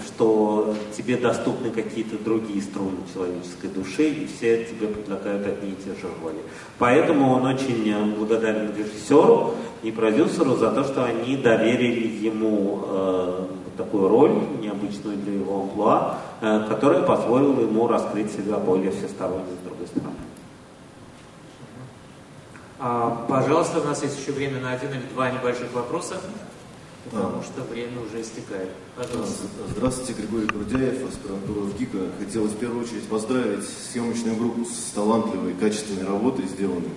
что 0.06 0.76
тебе 0.96 1.18
доступны 1.18 1.72
какие-то 1.72 2.24
другие 2.24 2.62
струны 2.62 2.98
человеческой 3.12 3.70
души, 3.70 4.10
и 4.10 4.28
все 4.28 4.64
тебе 4.64 4.88
предлагают 4.88 5.48
одни 5.48 5.72
и 5.72 5.76
те 5.76 5.90
же 6.00 6.08
роли. 6.24 6.38
Поэтому 6.78 7.34
он 7.34 7.48
очень 7.48 7.90
э, 7.90 8.16
благодарен 8.16 8.76
режиссеру 8.76 9.56
и 9.82 9.92
продюсеру 9.92 10.56
за 10.56 10.70
то, 10.70 10.84
что 10.84 11.04
они 11.04 11.36
доверили 11.36 12.08
ему 12.08 12.84
э, 12.86 13.46
такую 13.78 14.08
роль, 14.10 14.34
необычную 14.62 15.18
для 15.18 15.34
его 15.34 15.62
амплуа, 15.62 16.18
э, 16.42 16.66
которая 16.68 17.04
позволила 17.04 17.62
ему 17.62 17.88
раскрыть 17.88 18.32
себя 18.32 18.58
более 18.58 18.92
всесторонне 18.92 19.54
с 19.62 19.66
другой 19.66 19.88
стороны. 19.88 20.16
А, 22.84 23.26
пожалуйста, 23.30 23.80
у 23.80 23.84
нас 23.84 24.02
есть 24.02 24.20
еще 24.20 24.32
время 24.32 24.60
на 24.60 24.72
один 24.72 24.90
или 24.90 25.04
два 25.14 25.30
небольших 25.30 25.72
вопроса, 25.72 26.16
потому 27.06 27.44
что 27.44 27.62
время 27.62 28.02
уже 28.02 28.22
истекает. 28.22 28.70
Пожалуйста. 28.96 29.44
Здравствуйте, 29.70 30.14
Григорий 30.14 30.48
Грудяев, 30.48 31.08
аспирантура 31.08 31.60
в 31.60 31.78
ГИКа. 31.78 32.00
Хотелось 32.18 32.54
в 32.54 32.58
первую 32.58 32.84
очередь 32.84 33.08
поздравить 33.08 33.64
съемочную 33.92 34.36
группу 34.36 34.66
с 34.66 34.94
талантливой, 34.96 35.54
качественной 35.54 36.08
работой, 36.08 36.48
сделанной, 36.48 36.90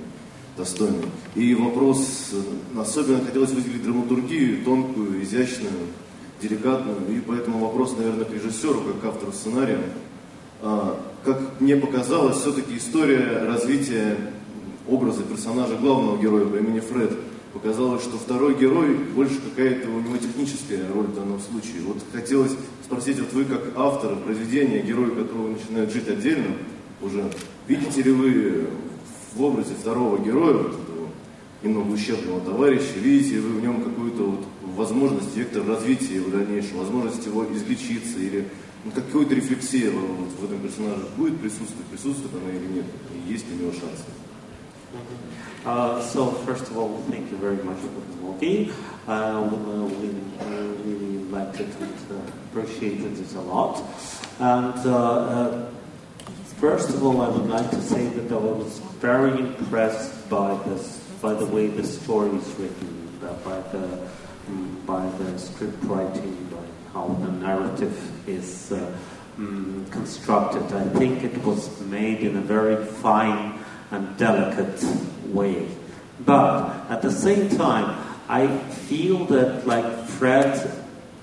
достойной. 0.56 1.04
И 1.34 1.54
вопрос, 1.54 2.30
э, 2.32 2.80
особенно 2.80 3.22
хотелось 3.22 3.50
выделить 3.50 3.82
драматургию, 3.82 4.64
тонкую, 4.64 5.22
изящную, 5.22 5.70
деликатную. 6.40 6.98
И 7.10 7.20
поэтому 7.20 7.58
вопрос, 7.58 7.96
наверное, 7.96 8.24
к 8.24 8.32
режиссеру, 8.32 8.80
как 8.80 9.12
автору 9.12 9.32
сценария. 9.32 9.80
А, 10.62 11.00
Как 11.24 11.60
мне 11.60 11.76
показалось, 11.76 12.36
все-таки 12.36 12.76
история 12.76 13.44
развития 13.46 14.16
образа 14.86 15.22
персонажа 15.22 15.76
главного 15.76 16.20
героя 16.20 16.44
по 16.44 16.56
имени 16.56 16.80
Фред 16.80 17.12
показалось, 17.54 18.02
что 18.02 18.18
второй 18.18 18.54
герой 18.58 18.94
больше 18.94 19.40
какая-то 19.40 19.88
у 19.88 20.00
него 20.00 20.16
техническая 20.18 20.80
роль 20.92 21.06
в 21.06 21.14
данном 21.14 21.40
случае. 21.40 21.82
Вот 21.86 21.96
хотелось 22.12 22.52
спросить, 22.84 23.18
вот 23.20 23.32
вы 23.32 23.44
как 23.44 23.62
автор 23.76 24.16
произведения, 24.16 24.82
герой 24.82 25.10
которого 25.10 25.48
начинает 25.48 25.92
жить 25.92 26.08
отдельно 26.08 26.56
уже, 27.00 27.24
видите 27.68 28.02
ли 28.02 28.10
вы 28.10 28.66
в 29.34 29.42
образе 29.42 29.74
второго 29.80 30.18
героя, 30.18 30.54
вот 30.54 30.72
этого 30.72 31.08
немного 31.62 31.92
ущербного 31.92 32.40
товарища, 32.40 32.98
видите 33.00 33.36
ли 33.36 33.40
вы 33.40 33.60
в 33.60 33.62
нем 33.62 33.82
какую-то 33.82 34.22
вот 34.24 34.44
возможность, 34.74 35.36
вектор 35.36 35.66
развития 35.66 36.16
его 36.16 36.30
дальнейшего, 36.30 36.80
возможность 36.80 37.24
его 37.26 37.44
излечиться 37.52 38.18
или 38.18 38.48
ну, 38.84 38.90
какой-то 38.90 39.34
рефлексия 39.34 39.90
вот 39.90 40.30
в 40.38 40.44
этом 40.44 40.60
персонаже 40.60 41.06
будет 41.16 41.40
присутствовать, 41.40 41.86
присутствует 41.86 42.34
она 42.34 42.50
или 42.50 42.66
нет, 42.66 42.84
и 43.14 43.32
есть 43.32 43.46
у 43.50 43.54
него 43.54 43.72
шансы? 43.72 44.04
Uh, 45.64 46.00
so 46.02 46.30
first 46.44 46.70
of 46.70 46.76
all, 46.76 47.02
thank 47.10 47.30
you 47.30 47.38
very 47.38 47.56
much 47.64 47.78
for 47.78 47.88
the 47.88 48.16
movie. 48.22 48.70
Uh, 49.08 49.40
we, 50.00 50.08
really 50.84 51.24
liked 51.30 51.58
it 51.58 51.68
and 51.80 52.10
uh, 52.10 52.32
appreciated 52.50 53.18
it 53.18 53.34
a 53.34 53.40
lot. 53.40 53.82
And 54.38 54.74
uh, 54.86 54.96
uh, 54.96 55.70
first 56.58 56.90
of 56.90 57.02
all, 57.02 57.22
I 57.22 57.28
would 57.28 57.48
like 57.48 57.70
to 57.70 57.80
say 57.80 58.06
that 58.08 58.30
I 58.30 58.36
was 58.36 58.78
very 59.00 59.40
impressed 59.40 60.28
by 60.28 60.54
this, 60.66 60.98
by 61.22 61.34
the 61.34 61.46
way 61.46 61.68
the 61.68 61.84
story 61.84 62.36
is 62.36 62.48
written, 62.58 63.18
uh, 63.22 63.32
by 63.44 63.60
the 63.72 63.86
mm, 63.86 64.08
by 64.86 65.06
the 65.18 65.38
script 65.38 65.82
writing, 65.84 66.48
by 66.50 66.58
how 66.92 67.08
the 67.08 67.32
narrative 67.32 68.28
is 68.28 68.72
uh, 68.72 68.92
mm, 69.38 69.90
constructed. 69.90 70.62
I 70.72 70.84
think 70.98 71.24
it 71.24 71.36
was 71.44 71.80
made 71.82 72.20
in 72.20 72.36
a 72.36 72.40
very 72.40 72.84
fine 72.84 73.58
and 73.90 74.16
delicate 74.16 74.84
way. 75.26 75.68
But 76.20 76.90
at 76.90 77.02
the 77.02 77.10
same 77.10 77.48
time, 77.50 77.96
I 78.28 78.46
feel 78.88 79.24
that 79.26 79.66
like 79.66 80.06
Fred 80.06 80.70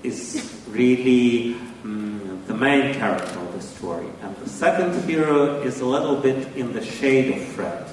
is 0.02 0.62
really 0.68 1.54
mm, 1.82 2.46
the 2.46 2.54
main 2.54 2.94
character 2.94 3.38
of 3.38 3.52
the 3.52 3.62
story, 3.62 4.06
and 4.22 4.36
the 4.36 4.48
second 4.48 5.08
hero 5.08 5.62
is 5.62 5.80
a 5.80 5.86
little 5.86 6.16
bit 6.16 6.56
in 6.56 6.72
the 6.72 6.84
shade 6.84 7.36
of 7.36 7.42
Fred. 7.48 7.86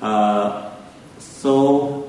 Uh, 0.00 0.70
so, 1.18 2.03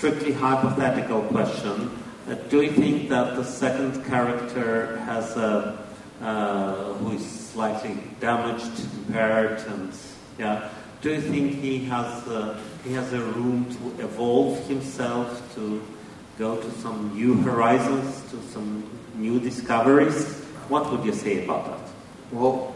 strictly 0.00 0.32
hypothetical 0.32 1.20
question: 1.24 1.90
uh, 2.26 2.32
Do 2.48 2.62
you 2.62 2.72
think 2.72 3.10
that 3.10 3.36
the 3.36 3.44
second 3.44 4.02
character 4.06 4.96
has 5.04 5.36
a 5.36 5.76
uh, 6.22 6.94
who 6.94 7.16
is 7.16 7.26
slightly 7.52 7.98
damaged, 8.18 8.80
impaired, 8.96 9.60
and 9.68 9.92
yeah. 10.38 10.70
Do 11.02 11.10
you 11.12 11.20
think 11.20 11.60
he 11.60 11.84
has 11.84 12.26
uh, 12.28 12.58
he 12.82 12.94
has 12.94 13.12
a 13.12 13.20
room 13.20 13.66
to 13.76 14.02
evolve 14.02 14.66
himself 14.68 15.28
to 15.56 15.82
go 16.38 16.56
to 16.56 16.70
some 16.80 17.12
new 17.14 17.34
horizons, 17.42 18.22
to 18.30 18.40
some 18.54 18.88
new 19.16 19.38
discoveries? 19.38 20.40
What 20.72 20.90
would 20.90 21.04
you 21.04 21.12
say 21.12 21.44
about 21.44 21.66
that? 21.66 21.90
Well, 22.32 22.74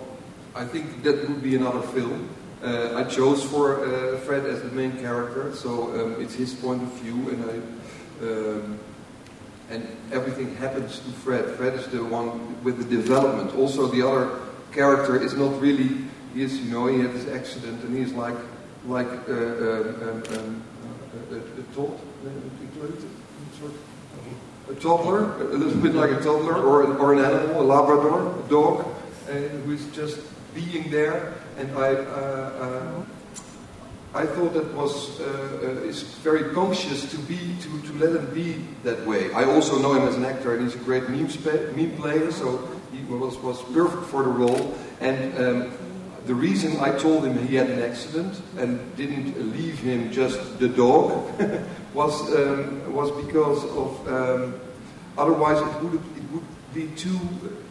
I 0.54 0.66
think 0.66 1.02
that 1.04 1.26
would 1.26 1.42
be 1.42 1.56
another 1.56 1.80
film. 1.80 2.28
Uh, 2.64 2.96
I 2.96 3.04
chose 3.04 3.44
for 3.44 3.84
uh, 3.84 4.18
Fred 4.20 4.46
as 4.46 4.62
the 4.62 4.70
main 4.70 4.92
character, 4.98 5.54
so 5.54 5.92
um, 6.00 6.16
it's 6.22 6.32
his 6.32 6.54
point 6.54 6.82
of 6.82 6.90
view, 6.94 7.28
and 7.28 7.44
I 7.44 8.24
um, 8.24 8.78
and 9.68 9.86
everything 10.12 10.56
happens 10.56 10.98
to 11.00 11.10
Fred. 11.10 11.44
Fred 11.56 11.74
is 11.74 11.86
the 11.88 12.02
one 12.02 12.62
with 12.64 12.78
the 12.78 12.84
development. 12.96 13.54
Also, 13.54 13.86
the 13.88 14.06
other 14.06 14.40
character 14.72 15.22
is 15.22 15.34
not 15.34 15.60
really. 15.60 16.08
He 16.32 16.42
is, 16.42 16.58
you 16.58 16.72
know, 16.72 16.86
he 16.86 17.00
had 17.00 17.12
this 17.12 17.28
accident, 17.28 17.84
and 17.84 17.94
he's 17.96 18.12
like 18.12 18.36
like 18.86 19.08
uh, 19.28 19.32
um, 19.32 20.22
um, 20.32 20.62
a, 21.30 21.34
a, 21.34 21.38
a 21.38 21.62
tot- 21.74 22.00
a 24.70 24.74
toddler, 24.76 25.34
a 25.42 25.44
little 25.44 25.82
bit 25.82 25.94
like 25.94 26.10
a 26.12 26.20
toddler, 26.22 26.56
or 26.56 26.84
an, 26.84 26.96
or 26.96 27.12
an 27.12 27.18
animal, 27.24 27.60
a 27.60 27.62
Labrador, 27.62 28.42
a 28.42 28.48
dog, 28.48 28.86
uh, 29.28 29.32
who 29.32 29.72
is 29.72 29.86
just 29.92 30.18
being 30.54 30.90
there. 30.90 31.34
And 31.56 31.70
I, 31.78 31.94
uh, 31.94 32.52
uh, 32.60 33.04
I 34.14 34.26
thought 34.26 34.54
that 34.54 34.74
was 34.74 35.20
uh, 35.20 35.82
is 35.84 36.02
very 36.02 36.52
conscious 36.52 37.10
to 37.10 37.18
be 37.18 37.38
to, 37.60 37.82
to 37.82 37.92
let 37.98 38.16
him 38.16 38.34
be 38.34 38.64
that 38.82 39.06
way. 39.06 39.32
I 39.32 39.44
also 39.44 39.78
know 39.78 39.94
him 39.94 40.08
as 40.08 40.16
an 40.16 40.24
actor, 40.24 40.54
and 40.54 40.64
he's 40.64 40.74
a 40.74 40.84
great 40.84 41.08
meme, 41.08 41.28
meme 41.76 41.96
player, 41.96 42.30
so 42.32 42.68
he 42.92 43.02
was 43.04 43.38
was 43.38 43.62
perfect 43.72 44.06
for 44.06 44.22
the 44.22 44.30
role. 44.30 44.74
And 45.00 45.38
um, 45.38 45.72
the 46.26 46.34
reason 46.34 46.78
I 46.80 46.96
told 46.98 47.24
him 47.24 47.46
he 47.46 47.56
had 47.56 47.70
an 47.70 47.82
accident 47.82 48.40
and 48.56 48.78
didn't 48.96 49.52
leave 49.52 49.78
him 49.78 50.10
just 50.10 50.58
the 50.58 50.68
dog 50.68 51.28
was 51.94 52.14
um, 52.34 52.92
was 52.92 53.10
because 53.24 53.64
of 53.64 54.08
um, 54.08 54.54
otherwise 55.18 55.58
it 55.60 55.82
would 55.82 55.94
it 55.94 56.30
would 56.32 56.46
be 56.72 56.88
too 56.96 57.18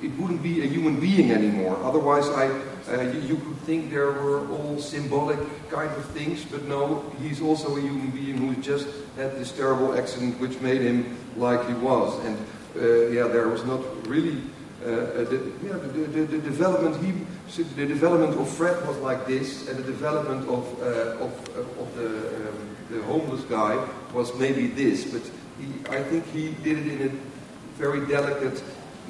it 0.02 0.12
wouldn't 0.18 0.44
be 0.44 0.62
a 0.62 0.68
human 0.68 1.00
being 1.00 1.32
anymore. 1.32 1.78
Otherwise, 1.84 2.30
I 2.30 2.48
uh, 2.90 3.02
you, 3.02 3.20
you 3.22 3.36
could 3.38 3.58
think 3.60 3.92
there 3.92 4.12
were 4.12 4.48
all 4.50 4.80
symbolic 4.80 5.40
kind 5.70 5.92
of 5.92 6.06
things, 6.08 6.44
but 6.46 6.64
no, 6.66 7.04
he's 7.22 7.42
also 7.42 7.78
a 7.78 7.82
human 7.82 8.12
being 8.12 8.38
who 8.38 8.62
just 8.62 8.88
had 9.16 9.32
this 9.36 9.52
terrible 9.52 9.98
accident 9.98 10.40
which 10.40 10.60
made 10.60 10.82
him 10.82 11.18
like 11.38 11.66
he 11.68 11.74
was. 11.76 12.20
And 12.26 12.38
uh, 12.76 13.08
yeah, 13.08 13.28
there 13.28 13.48
was 13.48 13.64
not 13.66 13.82
really 14.08 14.42
uh, 14.84 15.24
the, 15.24 15.54
yeah, 15.64 15.74
the, 15.74 15.88
the, 15.88 16.26
the 16.26 16.38
development. 16.40 17.04
He 17.04 17.14
the 17.76 17.86
development 17.86 18.40
of 18.40 18.50
Fred 18.50 18.86
was 18.88 18.98
like 18.98 19.26
this, 19.28 19.70
and 19.70 19.78
the 19.78 19.84
development 19.84 20.48
of 20.50 20.82
uh, 20.82 21.24
of, 21.24 21.32
uh, 21.56 21.82
of 21.82 21.96
the 21.96 22.08
um, 22.08 22.76
the 22.90 23.02
homeless 23.04 23.44
guy 23.44 23.88
was 24.14 24.36
maybe 24.38 24.68
this. 24.68 25.06
But 25.06 25.22
he, 25.60 25.68
I 25.90 26.04
think 26.04 26.26
he 26.32 26.52
did 26.64 26.80
it 26.80 27.02
in 27.02 27.08
a 27.08 27.12
very 27.78 28.06
delicate. 28.08 28.62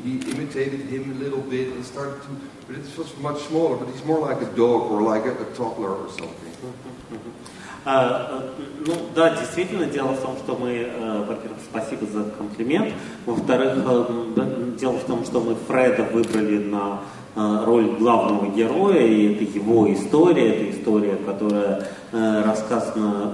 He 0.03 0.19
imitated 0.31 0.81
him 0.81 1.11
a 1.11 1.23
little 1.23 1.41
bit 1.41 1.69
and 1.73 1.85
started 1.85 2.21
to, 2.23 2.29
but 2.67 2.75
it 2.75 2.97
was 2.97 3.17
much 3.19 3.41
smaller. 3.43 3.77
But 3.77 3.87
he's 3.93 4.03
more 4.03 4.19
like 4.19 4.41
a 4.41 4.51
dog 4.55 4.91
or 4.91 5.01
like 5.01 5.25
a, 5.25 5.31
a 5.31 5.45
toddler 5.55 5.95
or 5.95 6.09
something. 6.09 6.53
А, 7.85 8.29
э, 8.31 8.63
ну 8.87 8.93
да, 9.13 9.35
действительно, 9.35 9.85
дело 9.85 10.13
в 10.13 10.21
том, 10.21 10.37
что 10.37 10.55
мы, 10.55 10.69
э, 10.71 11.25
во-первых, 11.27 11.59
спасибо 11.69 12.05
за 12.05 12.23
комплимент. 12.37 12.93
Во-вторых, 13.25 13.73
э, 13.75 14.71
дело 14.79 14.93
в 14.93 15.03
том, 15.03 15.25
что 15.25 15.41
мы 15.41 15.55
Фреда 15.67 16.03
выбрали 16.03 16.63
на 16.63 17.01
роль 17.35 17.95
главного 17.97 18.45
героя, 18.55 19.01
и 19.01 19.33
это 19.33 19.43
его 19.43 19.91
история, 19.91 20.55
это 20.55 20.69
история, 20.69 21.15
которая 21.15 21.87
рассказана 22.11 23.33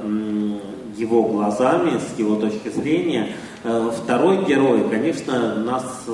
его 0.95 1.23
глазами, 1.23 1.99
с 1.99 2.17
его 2.17 2.38
точки 2.38 2.69
зрения. 2.69 3.34
Второй 3.62 4.45
герой, 4.45 4.86
конечно, 4.89 5.55
нас 5.55 6.05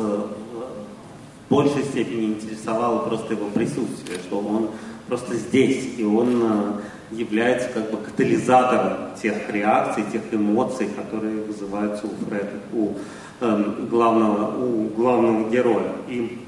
большей 1.50 1.84
степени 1.84 2.34
интересовало 2.34 3.08
просто 3.08 3.34
его 3.34 3.50
присутствие, 3.50 4.20
что 4.20 4.40
он 4.40 4.70
просто 5.08 5.36
здесь, 5.36 5.98
и 5.98 6.04
он 6.04 6.82
является 7.12 7.70
как 7.70 7.92
бы 7.92 7.98
катализатором 7.98 9.16
тех 9.22 9.50
реакций, 9.50 10.04
тех 10.12 10.22
эмоций, 10.32 10.88
которые 10.96 11.44
вызываются 11.44 12.08
у 12.08 12.26
Фреда, 12.26 12.60
у 12.74 12.94
э, 13.42 13.74
главного, 13.90 14.58
у 14.58 14.90
главного 14.90 15.50
героя. 15.50 15.92
И, 16.08 16.40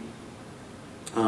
э, 1.16 1.20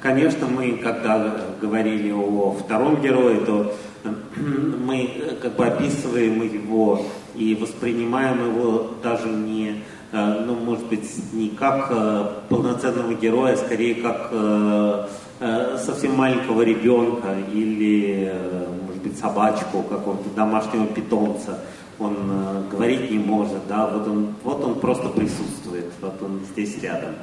конечно, 0.00 0.46
мы, 0.46 0.72
когда 0.82 1.36
говорили 1.60 2.12
о 2.12 2.52
втором 2.52 3.00
герое, 3.00 3.40
то 3.40 3.74
э, 4.04 4.08
мы 4.36 5.10
как 5.42 5.56
бы 5.56 5.66
описываем 5.66 6.42
его 6.42 7.04
и 7.34 7.54
воспринимаем 7.54 8.54
его 8.54 8.92
даже 9.02 9.28
не, 9.28 9.70
э, 9.70 9.74
ну, 10.12 10.54
может 10.54 10.86
быть, 10.86 11.08
не 11.32 11.50
как 11.50 11.88
э, 11.90 12.26
полноценного 12.48 13.14
героя, 13.14 13.54
а 13.54 13.56
скорее 13.56 13.96
как 13.96 14.28
э, 14.30 15.06
Э, 15.38 15.76
совсем 15.78 16.16
маленького 16.16 16.62
ребенка 16.62 17.36
или, 17.52 18.30
э, 18.32 18.68
может 18.86 19.02
быть, 19.02 19.18
собачку, 19.18 19.82
какого-то 19.82 20.30
домашнего 20.34 20.86
питомца, 20.86 21.58
он 21.98 22.16
э, 22.16 22.62
говорить 22.70 23.10
не 23.10 23.18
может, 23.18 23.66
да, 23.68 23.86
вот 23.86 24.08
он, 24.08 24.34
вот 24.42 24.64
он 24.64 24.76
просто 24.76 25.10
присутствует, 25.10 25.92
вот 26.00 26.22
он 26.22 26.40
здесь 26.52 26.82
рядом. 26.82 27.14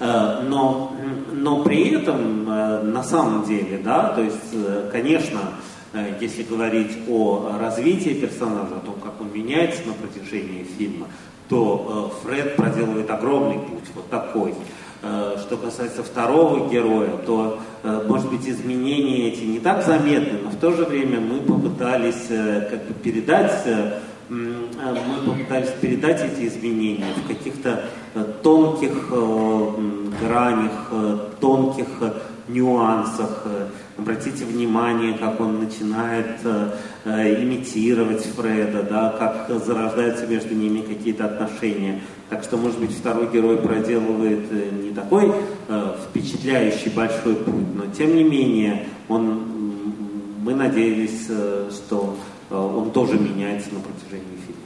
Но, 0.00 0.92
но 1.30 1.62
при 1.62 1.90
этом, 1.90 2.46
на 2.46 3.04
самом 3.04 3.44
деле, 3.44 3.78
да, 3.78 4.08
то 4.08 4.22
есть, 4.22 4.90
конечно, 4.90 5.38
если 6.20 6.42
говорить 6.42 6.90
о 7.08 7.56
развитии 7.60 8.12
персонажа, 8.12 8.74
о 8.74 8.80
том, 8.80 8.96
как 8.96 9.20
он 9.20 9.32
меняется 9.32 9.82
на 9.86 9.92
протяжении 9.92 10.66
фильма, 10.76 11.06
то 11.48 12.12
Фред 12.22 12.56
проделывает 12.56 13.10
огромный 13.10 13.58
путь, 13.58 13.90
вот 13.94 14.08
такой. 14.10 14.54
Э, 15.06 15.36
что 15.38 15.58
касается 15.58 16.02
второго 16.02 16.70
героя, 16.70 17.10
то, 17.26 17.58
э, 17.82 18.04
может 18.08 18.30
быть, 18.30 18.48
изменения 18.48 19.28
эти 19.28 19.44
не 19.44 19.58
так 19.58 19.84
заметны, 19.84 20.38
но 20.42 20.48
в 20.48 20.56
то 20.56 20.72
же 20.72 20.84
время 20.84 21.20
мы 21.20 21.40
попытались 21.40 22.26
э, 22.30 22.68
как 22.70 22.86
бы 22.86 22.94
передать, 22.94 23.52
мы 24.30 25.26
попытались 25.26 25.68
передать 25.82 26.22
эти 26.22 26.48
изменения 26.48 27.04
в 27.22 27.28
каких-то 27.28 27.84
тонких 28.42 29.10
гранях, 30.18 30.90
тонких 31.40 31.88
нюансах. 32.48 33.46
Обратите 33.96 34.44
внимание, 34.44 35.16
как 35.16 35.40
он 35.40 35.60
начинает 35.60 36.40
имитировать 37.04 38.24
Фреда, 38.24 38.82
да, 38.82 39.10
как 39.10 39.64
зарождаются 39.64 40.26
между 40.26 40.54
ними 40.54 40.80
какие-то 40.80 41.26
отношения. 41.26 42.00
Так 42.30 42.42
что, 42.42 42.56
может 42.56 42.80
быть, 42.80 42.90
второй 42.90 43.30
герой 43.30 43.58
проделывает 43.58 44.46
э, 44.50 44.70
не 44.70 44.90
такой 44.90 45.32
э, 45.68 45.94
впечатляющий 46.08 46.90
большой 46.90 47.36
путь, 47.36 47.74
но 47.74 47.86
тем 47.96 48.16
не 48.16 48.24
менее 48.24 48.88
он, 49.08 49.92
мы 50.42 50.54
надеялись, 50.54 51.26
э, 51.28 51.70
что 51.70 52.16
э, 52.50 52.56
он 52.56 52.90
тоже 52.92 53.18
меняется 53.18 53.68
на 53.74 53.80
протяжении 53.80 54.36
фильма. 54.46 54.62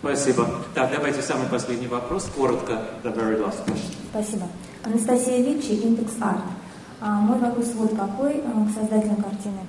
Спасибо. 0.00 0.48
Так, 0.74 0.90
давайте 0.90 1.22
самый 1.22 1.48
последний 1.48 1.86
вопрос, 1.86 2.28
коротко. 2.36 2.82
The 3.04 3.14
very 3.14 3.40
last 3.40 3.64
question. 3.64 3.94
Спасибо. 4.10 4.48
Анастасия 4.84 5.42
Вичи, 5.42 5.80
Индекс 5.80 6.14
Арт. 6.20 6.42
А, 7.00 7.20
мой 7.20 7.38
вопрос 7.38 7.72
вот 7.76 7.94
какой 7.94 8.32
э, 8.32 8.42
к 8.42 8.74
создателям 8.74 9.16
картины. 9.16 9.60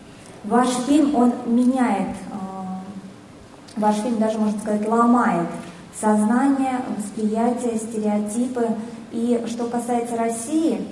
Ваш 0.45 0.69
фильм, 0.87 1.13
он 1.15 1.31
меняет, 1.45 2.15
э, 2.31 3.79
ваш 3.79 3.97
фильм 3.97 4.17
даже, 4.17 4.39
можно 4.39 4.59
сказать, 4.59 4.87
ломает 4.87 5.47
сознание, 5.93 6.79
восприятие, 6.97 7.77
стереотипы. 7.77 8.69
И 9.11 9.43
что 9.47 9.65
касается 9.65 10.17
России, 10.17 10.87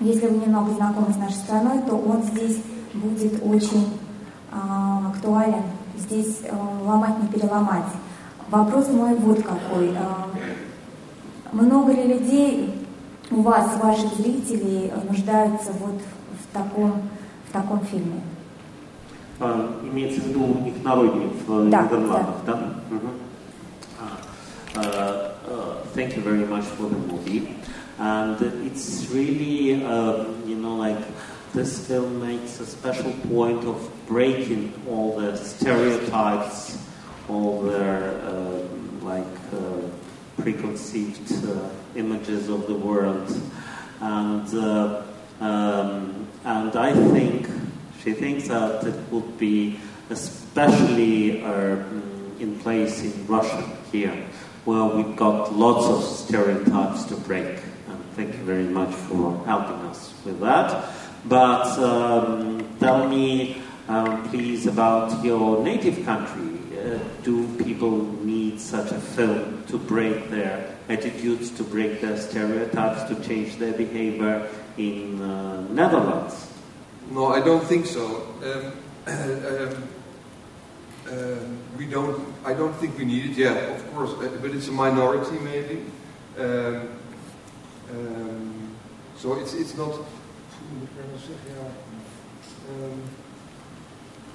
если 0.00 0.26
вы 0.26 0.38
немного 0.38 0.74
знакомы 0.74 1.14
с 1.14 1.16
нашей 1.16 1.36
страной, 1.36 1.78
то 1.88 1.96
он 1.96 2.24
здесь 2.24 2.58
будет 2.92 3.42
очень 3.42 3.88
э, 4.52 4.56
актуален. 5.08 5.62
Здесь 5.96 6.42
ломать 6.84 7.22
не 7.22 7.28
переломать. 7.28 7.84
Вопрос 8.50 8.88
мой 8.88 9.14
вот 9.16 9.42
какой. 9.42 9.94
Много 11.52 11.92
ли 11.92 12.04
людей 12.04 12.79
у 13.30 13.42
вас, 13.42 13.76
ваших 13.80 14.14
зрителей, 14.14 14.92
нуждаются 15.08 15.72
вот 15.72 16.00
в 16.40 16.52
таком, 16.52 17.02
в 17.48 17.52
таком 17.52 17.80
фильме? 17.84 18.20
А, 19.38 19.80
имеется 19.82 20.20
в 20.20 20.26
виду 20.26 20.44
у 20.44 20.60
них 20.60 20.74
народник 20.82 21.32
в 21.46 21.70
да, 21.70 21.82
Нидерландах, 21.82 22.34
да? 22.46 22.52
да? 22.54 22.96
Угу. 22.96 23.08
Uh, 24.72 25.34
uh, 25.50 25.82
thank 25.94 26.14
you 26.14 26.22
very 26.22 26.46
much 26.46 26.64
for 26.64 26.88
the 26.88 26.96
movie. 26.96 27.56
And 27.98 28.40
it's 28.64 29.10
really, 29.10 29.84
um, 29.84 30.44
you 30.46 30.54
know, 30.54 30.76
like 30.76 30.96
this 31.52 31.86
film 31.88 32.20
makes 32.20 32.60
a 32.60 32.66
special 32.66 33.12
point 33.28 33.64
of 33.64 33.90
breaking 34.06 34.72
all 34.88 35.18
the 35.18 35.36
stereotypes, 35.36 36.78
all 37.28 37.62
the 37.62 38.14
uh, 38.30 38.62
like 39.02 39.26
uh, 39.52 39.88
preconceived 40.42 41.32
uh, 41.48 41.68
images 41.94 42.48
of 42.48 42.66
the 42.66 42.74
world, 42.74 43.28
and 44.00 44.54
uh, 44.54 45.02
um, 45.40 46.26
and 46.44 46.76
I 46.76 46.92
think 46.92 47.48
she 48.02 48.12
thinks 48.12 48.48
that 48.48 48.84
it 48.86 49.12
would 49.12 49.38
be 49.38 49.78
especially 50.10 51.40
in 52.40 52.58
place 52.60 53.02
in 53.02 53.26
Russia 53.26 53.62
here 53.92 54.16
where 54.64 54.84
we've 54.84 55.16
got 55.16 55.54
lots 55.54 55.86
of 55.86 56.02
stereotypes 56.02 57.04
to 57.04 57.16
break, 57.16 57.46
and 57.88 58.04
thank 58.14 58.28
you 58.36 58.44
very 58.44 58.64
much 58.64 58.94
for 58.94 59.42
helping 59.46 59.80
us 59.88 60.12
with 60.24 60.38
that. 60.40 60.90
But 61.24 61.66
um, 61.78 62.76
tell 62.78 63.08
me, 63.08 63.62
um, 63.88 64.28
please, 64.28 64.66
about 64.66 65.24
your 65.24 65.62
native 65.62 66.04
country. 66.04 66.59
Uh, 66.80 66.98
do 67.22 67.46
people 67.58 68.02
need 68.24 68.60
such 68.60 68.90
a 68.90 69.00
film 69.00 69.64
to 69.68 69.78
break 69.78 70.30
their 70.30 70.76
attitudes, 70.88 71.50
to 71.50 71.62
break 71.62 72.00
their 72.00 72.16
stereotypes, 72.16 73.04
to 73.04 73.14
change 73.26 73.56
their 73.56 73.72
behavior 73.72 74.48
in 74.76 75.20
uh, 75.20 75.60
Netherlands? 75.68 76.52
No, 77.10 77.28
I 77.28 77.40
don't 77.40 77.64
think 77.64 77.86
so. 77.86 78.26
Um, 78.42 78.72
um 79.06 79.88
um, 81.10 81.58
we 81.76 81.86
don't. 81.86 82.22
I 82.44 82.54
don't 82.54 82.74
think 82.74 82.96
we 82.96 83.04
need 83.04 83.30
it. 83.30 83.36
Yeah, 83.36 83.54
of 83.74 83.94
course, 83.94 84.12
but 84.14 84.50
it's 84.50 84.68
a 84.68 84.72
minority 84.72 85.38
maybe. 85.38 85.84
Um, 86.38 86.88
um, 87.90 88.76
so 89.16 89.34
it's 89.40 89.54
it's 89.54 89.76
not. 89.76 89.94
Um, 92.68 93.02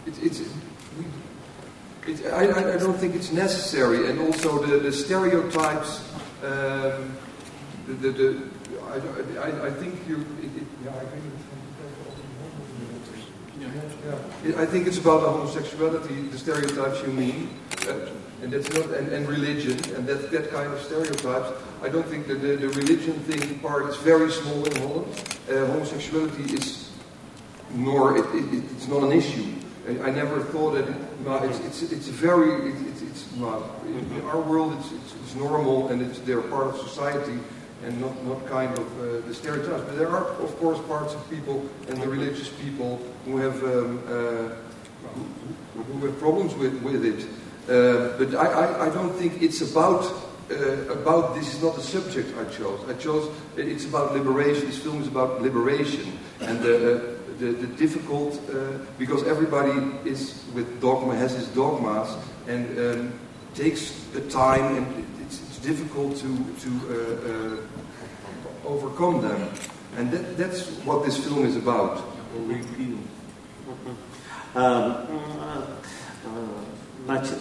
it, 0.05 0.21
it's. 0.21 0.39
We, 0.97 1.05
it, 2.07 2.25
I, 2.33 2.73
I 2.73 2.77
don't 2.77 2.97
think 2.97 3.15
it's 3.15 3.31
necessary, 3.31 4.09
and 4.09 4.19
also 4.19 4.63
the, 4.65 4.77
the 4.77 4.91
stereotypes. 4.91 6.11
Um, 6.43 7.17
the, 7.87 7.93
the, 7.93 8.11
the 8.11 8.49
I, 9.39 9.49
I, 9.49 9.67
I 9.67 9.71
think 9.71 10.07
you. 10.07 10.21
It, 10.41 10.61
it, 10.61 10.67
yeah, 10.83 10.91
I 10.91 11.05
think 11.05 11.23
yeah. 14.45 14.61
I 14.61 14.65
think 14.65 14.87
it's 14.87 14.99
about 14.99 15.21
the 15.21 15.29
homosexuality, 15.29 16.21
the 16.29 16.37
stereotypes 16.37 17.01
you 17.01 17.11
mean, 17.13 17.49
uh, 17.87 18.09
and 18.43 18.51
that's 18.51 18.71
not, 18.73 18.85
and, 18.91 19.07
and 19.09 19.27
religion, 19.27 19.73
and 19.95 20.05
that, 20.07 20.31
that 20.31 20.51
kind 20.51 20.71
of 20.71 20.79
stereotypes. 20.81 21.51
I 21.81 21.89
don't 21.89 22.05
think 22.05 22.27
that 22.27 22.41
the, 22.41 22.55
the 22.55 22.69
religion 22.69 23.13
thing 23.21 23.59
part 23.59 23.89
is 23.89 23.97
very 23.97 24.31
small 24.31 24.63
in 24.65 24.75
Holland. 24.75 25.07
Uh, 25.49 25.65
homosexuality 25.67 26.43
is, 26.53 26.91
nor 27.71 28.17
it, 28.17 28.25
it, 28.35 28.63
it's 28.71 28.87
not 28.87 29.03
an 29.03 29.11
issue. 29.11 29.55
I, 29.87 30.07
I 30.07 30.09
never 30.11 30.41
thought 30.41 30.71
that. 30.75 30.87
It's, 31.49 31.81
it's, 31.81 31.91
it's 31.91 32.07
very, 32.07 32.69
it, 32.69 32.75
it's, 32.87 33.01
it's 33.01 33.33
in 33.35 33.43
our 33.43 34.41
world 34.41 34.75
it's, 34.79 34.91
it's, 34.91 35.15
it's 35.23 35.35
normal 35.35 35.87
and 35.89 36.01
it's 36.01 36.19
they're 36.19 36.41
part 36.41 36.67
of 36.67 36.77
society 36.77 37.39
and 37.83 37.99
not, 38.01 38.23
not 38.25 38.45
kind 38.47 38.77
of 38.77 38.99
uh, 38.99 39.27
the 39.27 39.33
stereotypes. 39.33 39.83
But 39.83 39.97
there 39.97 40.09
are, 40.09 40.25
of 40.41 40.57
course, 40.59 40.79
parts 40.87 41.13
of 41.13 41.29
people 41.29 41.67
and 41.87 42.01
the 42.01 42.07
religious 42.07 42.49
people 42.49 43.01
who 43.25 43.37
have 43.37 43.63
um, 43.63 44.01
uh, 44.07 44.49
who, 45.75 46.05
have 46.05 46.19
problems 46.19 46.53
with, 46.55 46.81
with 46.81 47.05
it. 47.05 47.25
Uh, 47.69 48.17
but 48.17 48.33
I, 48.35 48.47
I, 48.47 48.85
I 48.87 48.89
don't 48.89 49.13
think 49.13 49.41
it's 49.41 49.61
about 49.61 50.03
uh, 50.51 50.55
about 50.91 51.35
this 51.35 51.53
is 51.53 51.61
not 51.61 51.75
the 51.75 51.81
subject 51.81 52.35
I 52.37 52.45
chose. 52.45 52.79
I 52.87 52.93
chose 52.93 53.33
it's 53.57 53.85
about 53.85 54.13
liberation. 54.13 54.67
This 54.67 54.79
film 54.79 55.01
is 55.01 55.07
about 55.07 55.41
liberation 55.41 56.17
and 56.41 56.59
the 56.59 57.11
uh, 57.13 57.14
the, 57.38 57.52
the, 57.52 57.66
difficult 57.76 58.40
uh, 58.50 58.78
because 58.98 59.22
everybody 59.24 59.72
is 60.04 60.44
with 60.54 60.80
dogma 60.80 61.14
has 61.16 61.32
his 61.32 61.48
dogmas 61.48 62.16
and 62.48 62.78
um, 62.78 63.12
takes 63.54 63.92
the 64.12 64.20
time 64.28 64.76
and 64.76 65.04
it's, 65.22 65.40
it's 65.48 65.58
difficult 65.58 66.16
to 66.16 66.28
to 66.62 66.70
uh, 66.88 67.56
uh, 67.56 68.70
overcome 68.70 69.20
them. 69.22 69.48
And 69.96 70.10
that, 70.12 70.36
that's 70.36 70.68
what 70.84 71.04
this 71.04 71.18
film 71.18 71.44
is 71.44 71.56
about. 71.56 72.02
Значит, 77.06 77.38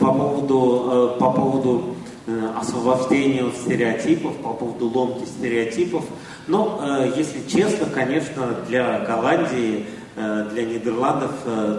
по 0.00 0.12
поводу, 0.12 1.16
по 1.20 1.32
поводу 1.32 1.96
освобождения 2.59 3.43
от 3.43 3.55
стереотипов, 3.55 4.35
по 4.37 4.53
поводу 4.53 4.87
ломки 4.87 5.25
стереотипов. 5.25 6.03
Но, 6.47 7.07
если 7.15 7.47
честно, 7.47 7.87
конечно, 7.87 8.55
для 8.67 8.99
Голландии, 8.99 9.85
для 10.15 10.65
Нидерландов 10.65 11.31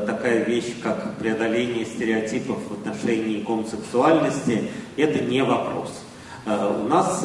такая 0.07 0.45
вещь, 0.45 0.73
как 0.83 1.17
преодоление 1.17 1.85
стереотипов 1.85 2.59
в 2.69 2.73
отношении 2.73 3.43
гомосексуальности, 3.43 4.71
это 4.97 5.25
не 5.25 5.43
вопрос. 5.45 5.93
У 6.47 6.89
нас 6.89 7.25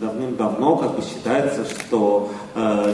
давным-давно 0.00 0.76
как 0.76 0.96
бы 0.96 1.02
считается, 1.02 1.64
что 1.64 2.32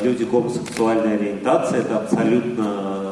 люди 0.02 0.24
гомосексуальной 0.24 1.14
ориентации 1.14 1.78
это 1.78 2.00
абсолютно 2.00 3.07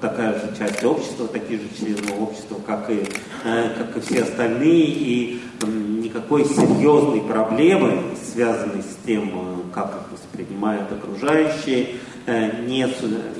такая 0.00 0.34
же 0.34 0.56
часть 0.56 0.84
общества, 0.84 1.26
такие 1.26 1.60
же 1.60 1.68
члены 1.76 2.20
общества, 2.20 2.56
как 2.66 2.90
и, 2.90 3.04
э, 3.44 3.70
как 3.76 3.96
и 3.96 4.00
все 4.00 4.22
остальные, 4.22 4.84
и 4.86 5.40
никакой 5.66 6.44
серьезной 6.44 7.20
проблемы, 7.20 8.02
связанной 8.32 8.82
с 8.82 9.06
тем, 9.06 9.30
э, 9.34 9.56
как 9.74 9.88
их 9.88 10.18
воспринимают 10.18 10.90
окружающие, 10.92 11.96
э, 12.26 12.62
не, 12.66 12.86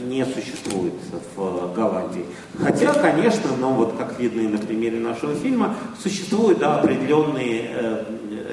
не 0.09 0.25
существует 0.25 0.95
в 1.37 1.75
Голландии. 1.75 2.25
Хотя, 2.61 2.93
конечно, 2.95 3.51
но 3.61 3.73
вот 3.73 3.95
как 3.97 4.19
видно 4.19 4.41
и 4.41 4.49
на 4.49 4.59
примере 4.59 4.99
нашего 4.99 5.35
фильма, 5.35 5.77
существуют 6.03 6.59
да, 6.59 6.81
определенные 6.81 8.05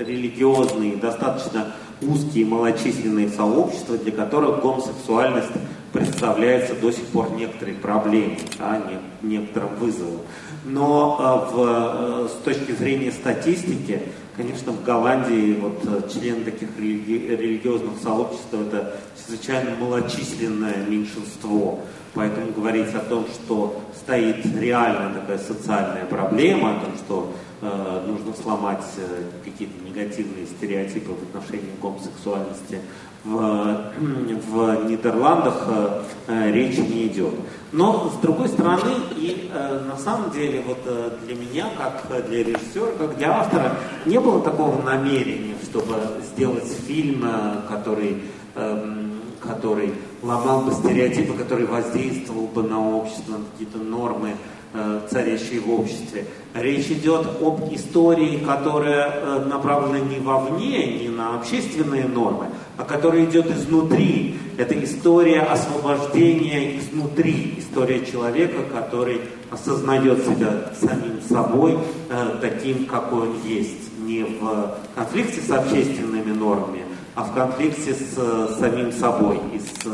религиозные, 0.06 0.98
достаточно 0.98 1.68
узкие 2.02 2.46
малочисленные 2.46 3.30
сообщества, 3.30 3.98
для 3.98 4.12
которых 4.12 4.62
гомосексуальность 4.62 5.52
представляется 5.96 6.76
до 6.76 6.92
сих 6.92 7.06
пор 7.06 7.32
некоторой 7.32 7.76
проблемой, 7.76 8.38
да, 8.60 8.82
некоторым 9.22 9.76
вызовом. 9.76 10.20
Но 10.66 11.48
э, 11.50 11.54
в, 11.54 12.26
э, 12.26 12.28
с 12.30 12.44
точки 12.44 12.74
зрения 12.74 13.12
статистики, 13.12 14.02
конечно, 14.36 14.74
в 14.74 14.84
Голландии 14.84 15.58
вот, 15.60 15.82
э, 15.86 16.10
члены 16.12 16.44
таких 16.44 16.70
религи 16.78 17.28
религиозных 17.28 17.94
сообществ 18.02 18.54
это 18.54 18.96
чрезвычайно 19.16 19.76
малочисленное 19.80 20.86
меньшинство. 20.86 21.80
Поэтому 22.14 22.52
говорить 22.52 22.94
о 22.94 23.00
том, 23.00 23.26
что 23.28 23.82
стоит 23.96 24.46
реально 24.46 25.14
такая 25.20 25.38
социальная 25.38 26.06
проблема, 26.06 26.78
о 26.78 26.80
том, 26.80 26.96
что 26.98 27.34
э, 27.62 28.04
нужно 28.08 28.34
сломать 28.42 28.86
э, 28.98 29.24
какие-то 29.46 29.84
негативные 29.84 30.46
стереотипы 30.46 31.12
в 31.12 31.24
отношении 31.36 31.72
гомосексуальности 31.82 32.80
в, 33.26 33.92
в 34.00 34.86
Нидерландах 34.88 35.66
э, 35.68 36.04
э, 36.28 36.52
речи 36.52 36.80
не 36.80 37.08
идет. 37.08 37.34
Но 37.72 38.10
с 38.16 38.22
другой 38.22 38.48
стороны, 38.48 38.94
и 39.18 39.50
э, 39.52 39.80
на 39.88 39.98
самом 39.98 40.32
деле 40.32 40.64
вот 40.66 40.80
для 41.26 41.36
меня, 41.36 41.68
как 41.78 42.28
для 42.28 42.44
режиссера, 42.44 42.92
как 42.98 43.18
для 43.18 43.40
автора, 43.40 43.78
не 44.06 44.20
было 44.20 44.42
такого 44.42 44.82
намерения, 44.82 45.56
чтобы 45.64 45.96
сделать 46.32 46.68
фильм, 46.88 47.26
который, 47.68 48.24
э, 48.56 49.08
который 49.42 49.94
ломал 50.22 50.62
бы 50.62 50.72
стереотипы, 50.72 51.34
который 51.34 51.66
воздействовал 51.66 52.48
бы 52.48 52.64
на 52.64 52.96
общество, 52.96 53.34
на 53.34 53.46
какие-то 53.52 53.80
нормы, 53.80 54.36
Э, 54.78 55.00
царящие 55.10 55.62
в 55.62 55.72
обществе. 55.72 56.26
Речь 56.54 56.88
идет 56.88 57.26
об 57.42 57.74
истории, 57.74 58.44
которая 58.46 59.10
э, 59.10 59.46
направлена 59.46 60.00
не 60.00 60.20
вовне, 60.20 61.00
не 61.00 61.08
на 61.08 61.40
общественные 61.40 62.10
нормы, 62.10 62.48
а 62.76 62.84
которая 62.84 63.24
идет 63.24 63.50
изнутри. 63.50 64.36
Это 64.58 64.78
история 64.84 65.44
освобождения 65.44 66.78
изнутри, 66.78 67.56
история 67.58 68.06
человека, 68.06 68.64
который 68.64 69.22
осознает 69.50 70.26
себя 70.26 70.74
самим 70.78 71.22
собой, 71.22 71.78
э, 72.10 72.38
таким, 72.42 72.86
какой 72.86 73.30
он 73.30 73.36
есть, 73.46 73.98
не 74.00 74.24
в 74.24 74.76
конфликте 74.94 75.40
с 75.40 75.52
общественными 75.52 76.34
нормами, 76.34 76.84
а 77.16 77.24
в 77.24 77.34
конфликте 77.34 77.94
с 77.94 78.58
самим 78.60 78.92
собой 78.92 79.40
и 79.54 79.60
с 79.60 79.86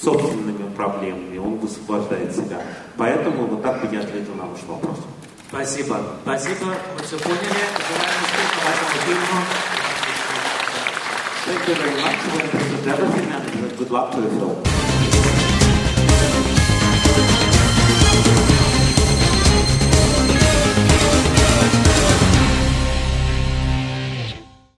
собственными 0.00 0.74
проблемами, 0.74 1.38
он 1.38 1.56
высвобождает 1.56 2.34
себя. 2.34 2.60
Поэтому 2.96 3.46
вот 3.46 3.62
так 3.62 3.80
бы 3.80 3.94
я 3.94 4.00
ответил 4.00 4.34
на 4.34 4.46
ваш 4.46 4.62
вопрос. 4.64 4.98
Спасибо. 5.48 6.00
Спасибо. 6.22 6.66
Мы 6.96 7.02
все 7.04 7.18
поняли. 7.18 7.40
Желаем 7.42 8.22
успеха 8.22 8.58
вашему 8.66 8.96
фильму. 9.06 9.42
Thank 11.44 11.68
you 11.68 11.74
very 11.74 11.94
much. 12.00 12.20
Well, 12.32 12.46
this 12.52 12.66
is 12.72 12.86
everything 12.86 13.28
and 13.32 13.76
good 13.76 13.90
luck 13.90 14.12
to 14.12 14.20
you 14.20 14.40
all. 14.44 14.62